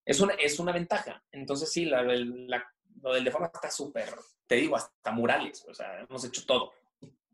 [0.04, 1.24] Es una, es una ventaja.
[1.30, 4.14] Entonces, sí, la, lo del de forma está súper,
[4.46, 6.72] te digo, hasta murales, o sea, hemos hecho todo,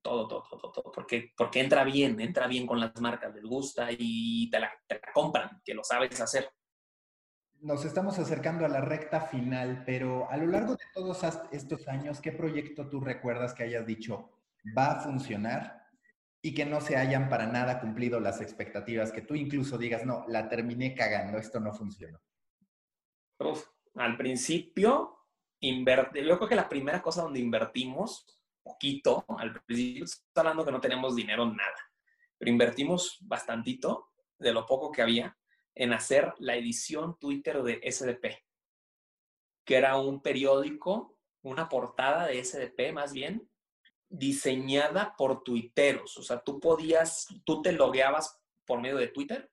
[0.02, 3.88] todo, todo, todo, todo, porque, porque entra bien, entra bien con las marcas, les gusta
[3.90, 6.50] y te la, te la compran, que lo sabes hacer.
[7.60, 12.20] Nos estamos acercando a la recta final, pero a lo largo de todos estos años,
[12.20, 14.30] ¿qué proyecto tú recuerdas que hayas dicho
[14.76, 15.84] va a funcionar
[16.40, 20.24] y que no se hayan para nada cumplido las expectativas, que tú incluso digas, no,
[20.28, 22.20] la terminé cagando, esto no funcionó?
[23.94, 25.26] al principio,
[25.60, 28.37] invertir, yo creo que la primera cosa donde invertimos
[28.68, 31.92] poquito, al principio está hablando que no tenemos dinero, nada,
[32.36, 35.36] pero invertimos bastantito de lo poco que había
[35.74, 38.44] en hacer la edición Twitter de SDP,
[39.64, 43.48] que era un periódico, una portada de SDP más bien,
[44.08, 46.16] diseñada por tuiteros.
[46.16, 49.50] O sea, tú podías, tú te logueabas por medio de Twitter,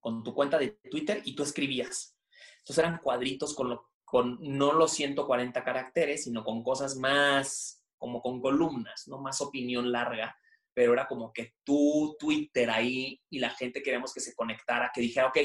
[0.00, 2.16] con tu cuenta de Twitter y tú escribías.
[2.58, 8.40] Entonces eran cuadritos con, con no los 140 caracteres, sino con cosas más, como con
[8.40, 9.18] columnas, ¿no?
[9.18, 10.36] Más opinión larga,
[10.72, 15.00] pero era como que tú Twitter ahí y la gente queríamos que se conectara, que
[15.00, 15.38] dijera, ok,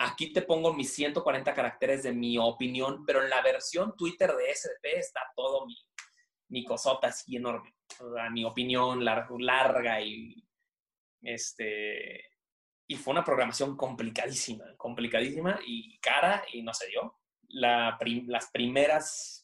[0.00, 4.54] aquí te pongo mis 140 caracteres de mi opinión, pero en la versión Twitter de
[4.54, 5.76] SDP está todo mi,
[6.48, 7.74] mi cosota así enorme.
[8.32, 10.42] mi opinión larga y
[11.22, 12.24] este
[12.88, 17.20] y fue una programación complicadísima, complicadísima y cara y no se dio.
[17.50, 19.39] La las primeras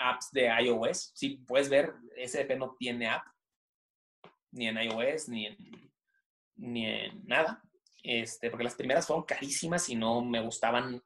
[0.00, 3.24] apps de iOS, si puedes ver, SDP no tiene app,
[4.52, 5.56] ni en iOS, ni en,
[6.56, 7.62] ni en nada,
[8.02, 11.02] este, porque las primeras fueron carísimas y no me gustaban.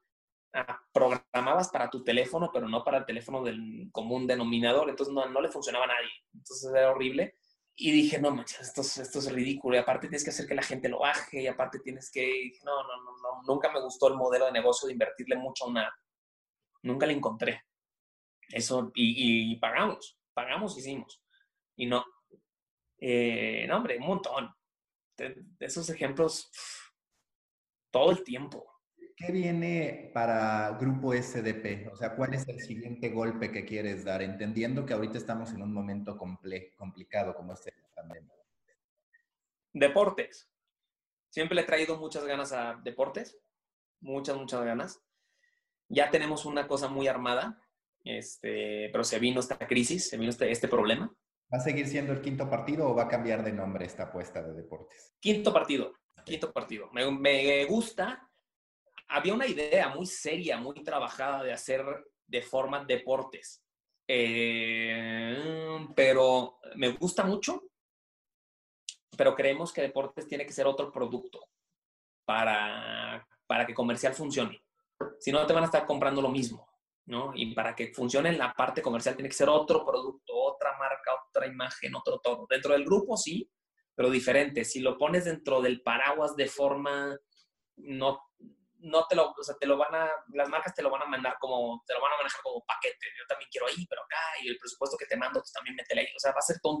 [0.57, 5.27] Ah, programabas para tu teléfono, pero no para el teléfono del común denominador, entonces no,
[5.27, 6.09] no le funcionaba a nadie.
[6.33, 7.35] Entonces era horrible.
[7.77, 9.75] Y dije, no manches, esto, esto es ridículo.
[9.75, 11.41] Y aparte tienes que hacer que la gente lo baje.
[11.41, 12.53] Y aparte tienes que.
[12.63, 13.43] No, no, no, no.
[13.43, 15.93] Nunca me gustó el modelo de negocio de invertirle mucho a una.
[16.83, 17.65] Nunca le encontré.
[18.49, 18.91] Eso.
[18.95, 20.17] Y, pagamos.
[20.33, 21.21] Pagamos, hicimos.
[21.75, 22.05] Y no.
[22.99, 24.53] Eh, no, hombre, un montón.
[25.17, 26.51] De, esos ejemplos.
[27.91, 28.71] todo el tiempo.
[29.15, 31.89] ¿Qué viene para Grupo SDP?
[31.91, 34.21] O sea, ¿cuál es el siguiente golpe que quieres dar?
[34.21, 38.29] Entendiendo que ahorita estamos en un momento complicado como este también.
[39.71, 40.49] Deportes.
[41.29, 43.37] Siempre le he traído muchas ganas a deportes.
[44.01, 45.01] Muchas, muchas ganas.
[45.89, 47.61] Ya tenemos una cosa muy armada,
[48.05, 51.13] este, pero se vino esta crisis, se vino este, este problema.
[51.53, 54.41] ¿Va a seguir siendo el quinto partido o va a cambiar de nombre esta apuesta
[54.41, 55.13] de deportes?
[55.19, 56.89] Quinto partido, quinto partido.
[56.93, 58.29] Me, me gusta
[59.07, 61.85] había una idea muy seria, muy trabajada de hacer
[62.27, 63.63] de forma deportes.
[64.07, 67.63] Eh, pero me gusta mucho,
[69.17, 71.47] pero creemos que deportes tiene que ser otro producto
[72.25, 74.61] para, para que comercial funcione.
[75.19, 76.67] Si no, te van a estar comprando lo mismo,
[77.05, 77.31] ¿no?
[77.35, 81.11] Y para que funcione en la parte comercial tiene que ser otro producto, otra marca,
[81.29, 82.45] otra imagen, otro todo.
[82.49, 83.49] Dentro del grupo sí,
[83.95, 84.65] pero diferente.
[84.65, 87.17] Si lo pones dentro del paraguas de forma
[87.77, 88.19] no
[88.77, 91.07] no te lo, o sea, te lo van a, las marcas te lo van a
[91.07, 93.07] mandar como, te lo van a manejar como paquete.
[93.17, 96.01] Yo también quiero ahí, pero acá, y el presupuesto que te mando, pues también métele
[96.01, 96.07] ahí.
[96.15, 96.77] O sea, va a ser todo.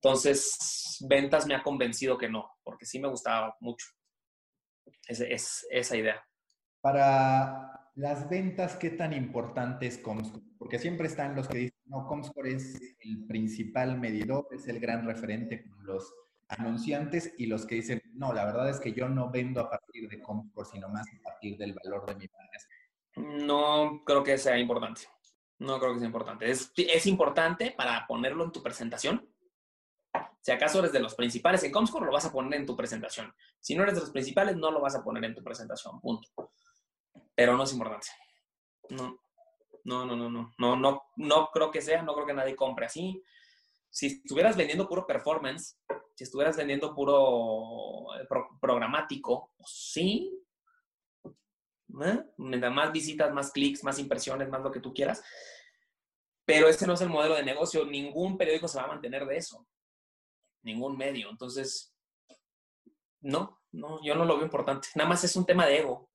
[0.00, 3.86] Entonces, ventas me ha convencido que no, porque sí me gustaba mucho
[5.08, 6.24] es, esa idea.
[6.80, 10.44] Para las ventas, ¿qué tan importante es Comscore?
[10.58, 15.06] Porque siempre están los que dicen, no, Comscore es el principal medidor, es el gran
[15.06, 16.12] referente con los
[16.48, 20.08] anunciantes y los que dicen, no, la verdad es que yo no vendo a partir
[20.08, 22.58] de Comscore, sino más a partir del valor de mi marca.
[23.16, 25.02] No creo que sea importante.
[25.58, 26.50] No creo que sea importante.
[26.50, 29.28] Es, es importante para ponerlo en tu presentación.
[30.40, 33.32] Si acaso eres de los principales en Comscore, lo vas a poner en tu presentación.
[33.60, 36.00] Si no eres de los principales, no lo vas a poner en tu presentación.
[36.00, 36.28] Punto.
[37.34, 38.08] Pero no es importante.
[38.90, 39.18] No,
[39.84, 40.54] no, no, no, no.
[40.58, 42.02] No, no, creo que sea.
[42.02, 43.22] No creo que nadie compre así.
[43.90, 45.78] Si estuvieras vendiendo puro performance,
[46.14, 48.26] si estuvieras vendiendo puro eh,
[48.60, 50.40] programático, pues sí.
[51.24, 52.24] ¿Eh?
[52.38, 55.22] Más visitas, más clics, más impresiones, más lo que tú quieras.
[56.44, 57.84] Pero ese no es el modelo de negocio.
[57.84, 59.66] Ningún periódico se va a mantener de eso.
[60.62, 61.30] Ningún medio.
[61.30, 61.94] Entonces,
[63.20, 64.88] no, no, yo no lo veo importante.
[64.94, 66.10] Nada más es un tema de ego.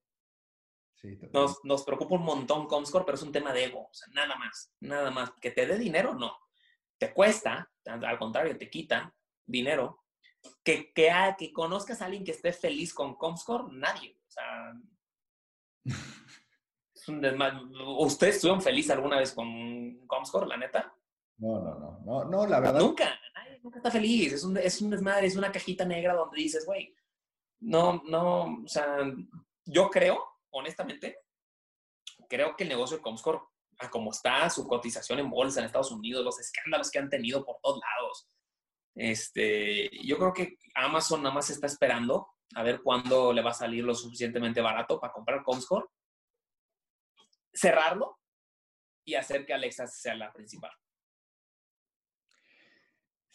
[1.32, 3.88] Nos, nos, preocupa un montón Comscore, pero es un tema de ego.
[3.90, 5.32] O sea, nada más, nada más.
[5.40, 6.38] Que te dé dinero, no.
[6.98, 9.14] Te cuesta, al contrario, te quita,
[9.46, 10.04] dinero,
[10.64, 14.18] que, que, que conozcas a alguien que esté feliz con Comscore, nadie.
[14.28, 14.74] O sea,
[18.00, 20.94] ¿Ustedes estuvieron feliz alguna vez con Comscore, la neta?
[21.38, 22.80] No, no, no, no, no, la verdad.
[22.80, 24.34] Nunca, nadie nunca está feliz.
[24.34, 26.94] Es un, es un desmadre, es una cajita negra donde dices, güey,
[27.62, 28.98] no, no, o sea,
[29.66, 31.20] yo creo, honestamente,
[32.28, 33.40] creo que el negocio de Comscore,
[33.92, 37.58] como está su cotización en bolsa en Estados Unidos, los escándalos que han tenido por
[37.62, 38.30] todos lados,
[38.96, 43.54] este, yo creo que Amazon nada más está esperando a ver cuándo le va a
[43.54, 45.86] salir lo suficientemente barato para comprar Comscore,
[47.54, 48.20] cerrarlo
[49.06, 50.72] y hacer que Alexa sea la principal.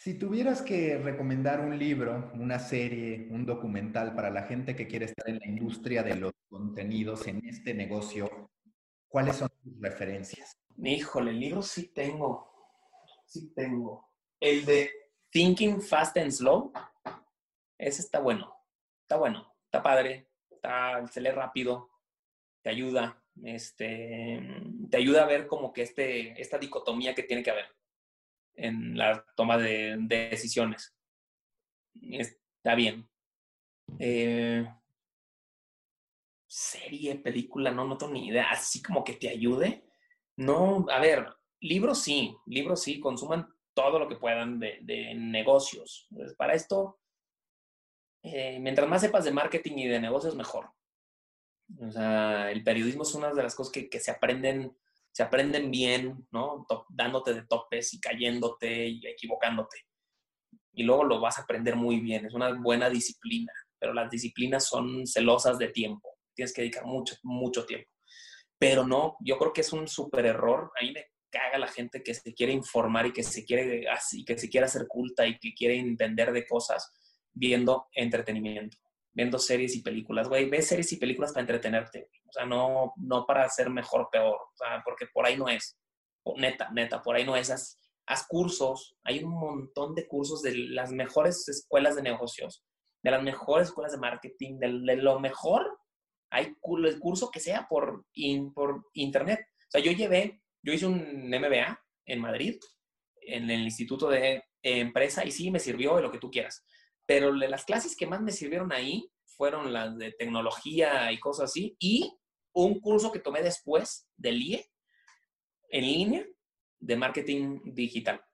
[0.05, 5.07] Si tuvieras que recomendar un libro, una serie, un documental para la gente que quiere
[5.07, 8.51] estar en la industria de los contenidos en este negocio,
[9.09, 10.59] ¿cuáles son tus referencias?
[10.77, 12.53] Híjole, el libro sí tengo.
[13.25, 14.11] Sí tengo.
[14.39, 14.91] El de
[15.31, 16.71] Thinking Fast and Slow,
[17.79, 18.55] ese está bueno,
[19.05, 21.89] está bueno, está padre, está, se lee rápido,
[22.61, 24.39] te ayuda, este,
[24.91, 27.75] te ayuda a ver como que este, esta dicotomía que tiene que haber
[28.57, 30.97] en la toma de, decisiones.
[32.01, 33.09] Está bien.
[33.99, 34.67] Eh,
[36.47, 38.51] serie, película, no, no tengo ni idea.
[38.51, 39.85] Así como que te ayude.
[40.37, 41.29] No, a ver,
[41.61, 46.09] libros sí, libros sí, consuman todo lo que puedan de, negocios.
[46.37, 47.01] para esto,
[48.23, 50.71] eh, mientras más sepas de marketing y de negocios, mejor.
[51.81, 54.77] O sea, el periodismo es una de las cosas que, que se aprenden
[55.15, 56.67] se aprenden bien, ¿no?
[56.89, 59.79] dándote de topes y cayéndote y equivocándote.
[60.73, 62.27] Y luego lo vas a aprender muy bien.
[62.27, 66.19] Es una buena disciplina, pero las disciplinas son celosas de tiempo.
[66.35, 67.89] Tienes que dedicar mucho, mucho tiempo.
[68.59, 70.73] Pero no, yo creo que es un súper error.
[70.81, 74.25] A mí me caga la gente que se quiere informar y que se quiere así,
[74.25, 76.93] que se quiere hacer culta y que quiere entender de cosas
[77.33, 78.79] viendo entretenimiento
[79.15, 83.25] viendo series y películas, güey, ves series y películas para entretenerte, o sea, no, no
[83.25, 85.79] para ser mejor o peor, o sea, porque por ahí no es,
[86.37, 90.57] neta, neta, por ahí no es, haz, haz, cursos, hay un montón de cursos de
[90.57, 92.65] las mejores escuelas de negocios,
[93.03, 95.79] de las mejores escuelas de marketing, de, lo mejor,
[96.31, 98.07] hay el curso que sea por,
[98.53, 102.59] por internet, o sea, yo llevé, yo hice un MBA en Madrid,
[103.21, 106.65] en el Instituto de Empresa, y sí, me sirvió de lo que tú quieras
[107.07, 111.77] pero las clases que más me sirvieron ahí fueron las de tecnología y cosas así,
[111.79, 112.17] y
[112.55, 114.71] un curso que tomé después del IE
[115.71, 116.27] en línea
[116.79, 118.25] de marketing digital.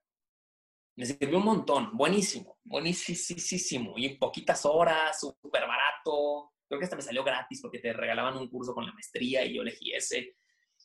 [0.97, 6.53] Me sirvió un montón, buenísimo, buenísimo, y en poquitas horas, súper barato.
[6.69, 9.55] Creo que hasta me salió gratis porque te regalaban un curso con la maestría y
[9.55, 10.37] yo elegí ese.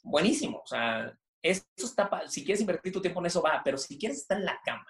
[0.04, 3.98] Buenísimo, o sea, eso está, si quieres invertir tu tiempo en eso va, pero si
[3.98, 4.86] quieres estar en la cama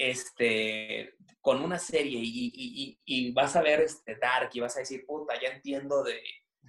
[0.00, 5.34] este, con una serie y, vas a ver este Dark y vas a decir, puta,
[5.40, 6.22] ya entiendo de,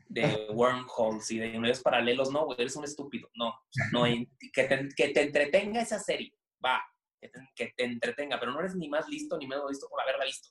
[0.09, 3.53] de wormholes y de universos paralelos, no, eres un estúpido, no,
[3.93, 4.03] no,
[4.53, 6.33] que te, que te entretenga esa serie,
[6.63, 6.83] va,
[7.55, 10.49] que te, entretenga, pero no eres ni más listo ni menos listo por haberla visto,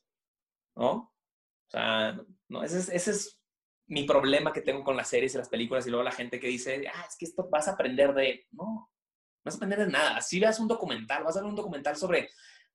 [0.76, 0.90] ¿no?
[0.92, 3.38] O sea, no, ese es, ese es
[3.88, 6.48] mi problema que tengo con las series y las películas y luego la gente que
[6.48, 8.90] dice, ah, es que esto vas a aprender de, no, no
[9.44, 10.20] vas a aprender de nada.
[10.20, 12.30] Si veas un documental, vas a ver un documental sobre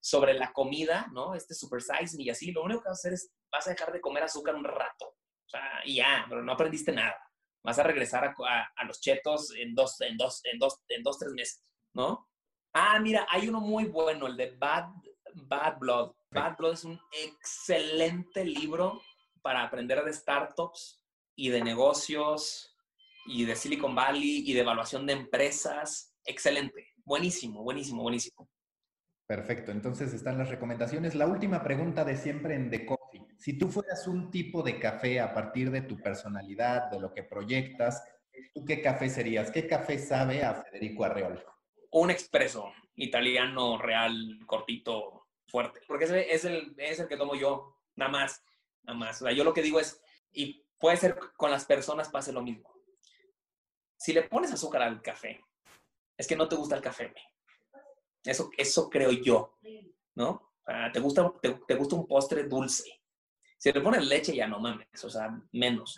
[0.05, 1.33] sobre la comida, ¿no?
[1.33, 3.91] Este super size y así, lo único que vas a hacer es, vas a dejar
[3.91, 5.07] de comer azúcar un rato.
[5.07, 7.17] O sea, y ya, pero no aprendiste nada.
[7.63, 11.31] Vas a regresar a, los chetos en dos, en dos, en dos, en dos, tres
[11.33, 11.63] meses,
[11.95, 12.29] ¿no?
[12.71, 14.89] Ah, mira, hay uno muy bueno, el de Bad,
[15.33, 16.11] Bad Blood.
[16.29, 19.01] Bad Blood es un excelente libro
[19.41, 21.01] para aprender de startups
[21.35, 22.77] y de negocios
[23.25, 26.15] y de Silicon Valley y de evaluación de empresas.
[26.23, 28.47] Excelente, buenísimo, buenísimo, buenísimo.
[29.27, 31.15] Perfecto, entonces están las recomendaciones.
[31.15, 33.25] La última pregunta de siempre en The Coffee.
[33.37, 37.23] Si tú fueras un tipo de café a partir de tu personalidad, de lo que
[37.23, 38.03] proyectas,
[38.53, 39.49] ¿tú qué café serías?
[39.49, 41.43] ¿Qué café sabe a Federico Arreola?
[41.91, 45.81] Un expreso italiano, real, cortito, fuerte.
[45.87, 48.43] Porque ese es el, es el que tomo yo, nada más,
[48.83, 49.21] nada más.
[49.21, 52.43] O sea, yo lo que digo es, y puede ser con las personas pase lo
[52.43, 52.71] mismo.
[53.97, 55.43] Si le pones azúcar al café,
[56.15, 57.11] es que no te gusta el café,
[58.25, 59.57] eso, eso creo yo,
[60.15, 60.53] ¿no?
[60.91, 63.01] te, gusta, te, gusta un postre dulce.
[63.57, 65.97] Si le pones leche, ya no mames, o sea, menos.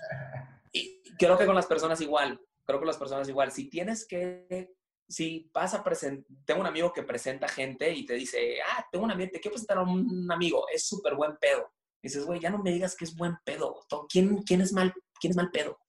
[0.72, 3.52] Y creo que con las personas igual, creo que con las personas igual.
[3.52, 4.76] Si tienes que,
[5.08, 9.06] si vas a presentar, tengo un amigo que presenta gente y te dice, ah, tengo
[9.06, 11.74] un amigo, te quiero presentar a un amigo, es súper buen pedo.
[12.02, 13.86] dices, güey, ya no me digas que es buen pedo.
[14.10, 15.80] ¿Quién, quién, es mal, ¿Quién es mal pedo?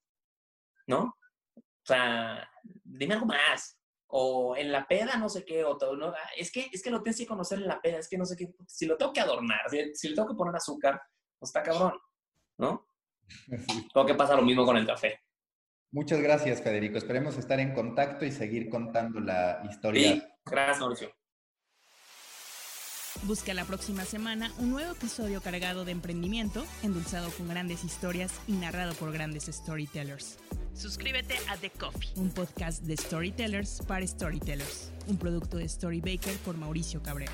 [0.86, 1.16] ¿No?
[1.56, 2.48] O sea,
[2.84, 3.77] dime algo más
[4.08, 6.08] o en la peda no sé qué, o todo, ¿no?
[6.08, 8.24] Ah, es, que, es que lo tienes que conocer en la peda, es que no
[8.24, 9.60] sé qué, si lo tengo que adornar,
[9.94, 11.00] si, le tengo que poner azúcar,
[11.38, 11.94] pues está cabrón,
[12.58, 12.86] ¿no?
[13.92, 15.20] Todo que pasa lo mismo con el café.
[15.90, 16.98] Muchas gracias, Federico.
[16.98, 20.12] Esperemos estar en contacto y seguir contando la historia.
[20.12, 21.18] Sí, gracias, Mauricio.
[23.22, 28.52] Busca la próxima semana un nuevo episodio cargado de emprendimiento, endulzado con grandes historias y
[28.52, 30.38] narrado por grandes storytellers.
[30.74, 36.56] Suscríbete a The Coffee, un podcast de storytellers para storytellers, un producto de Storybaker por
[36.56, 37.32] Mauricio Cabrera.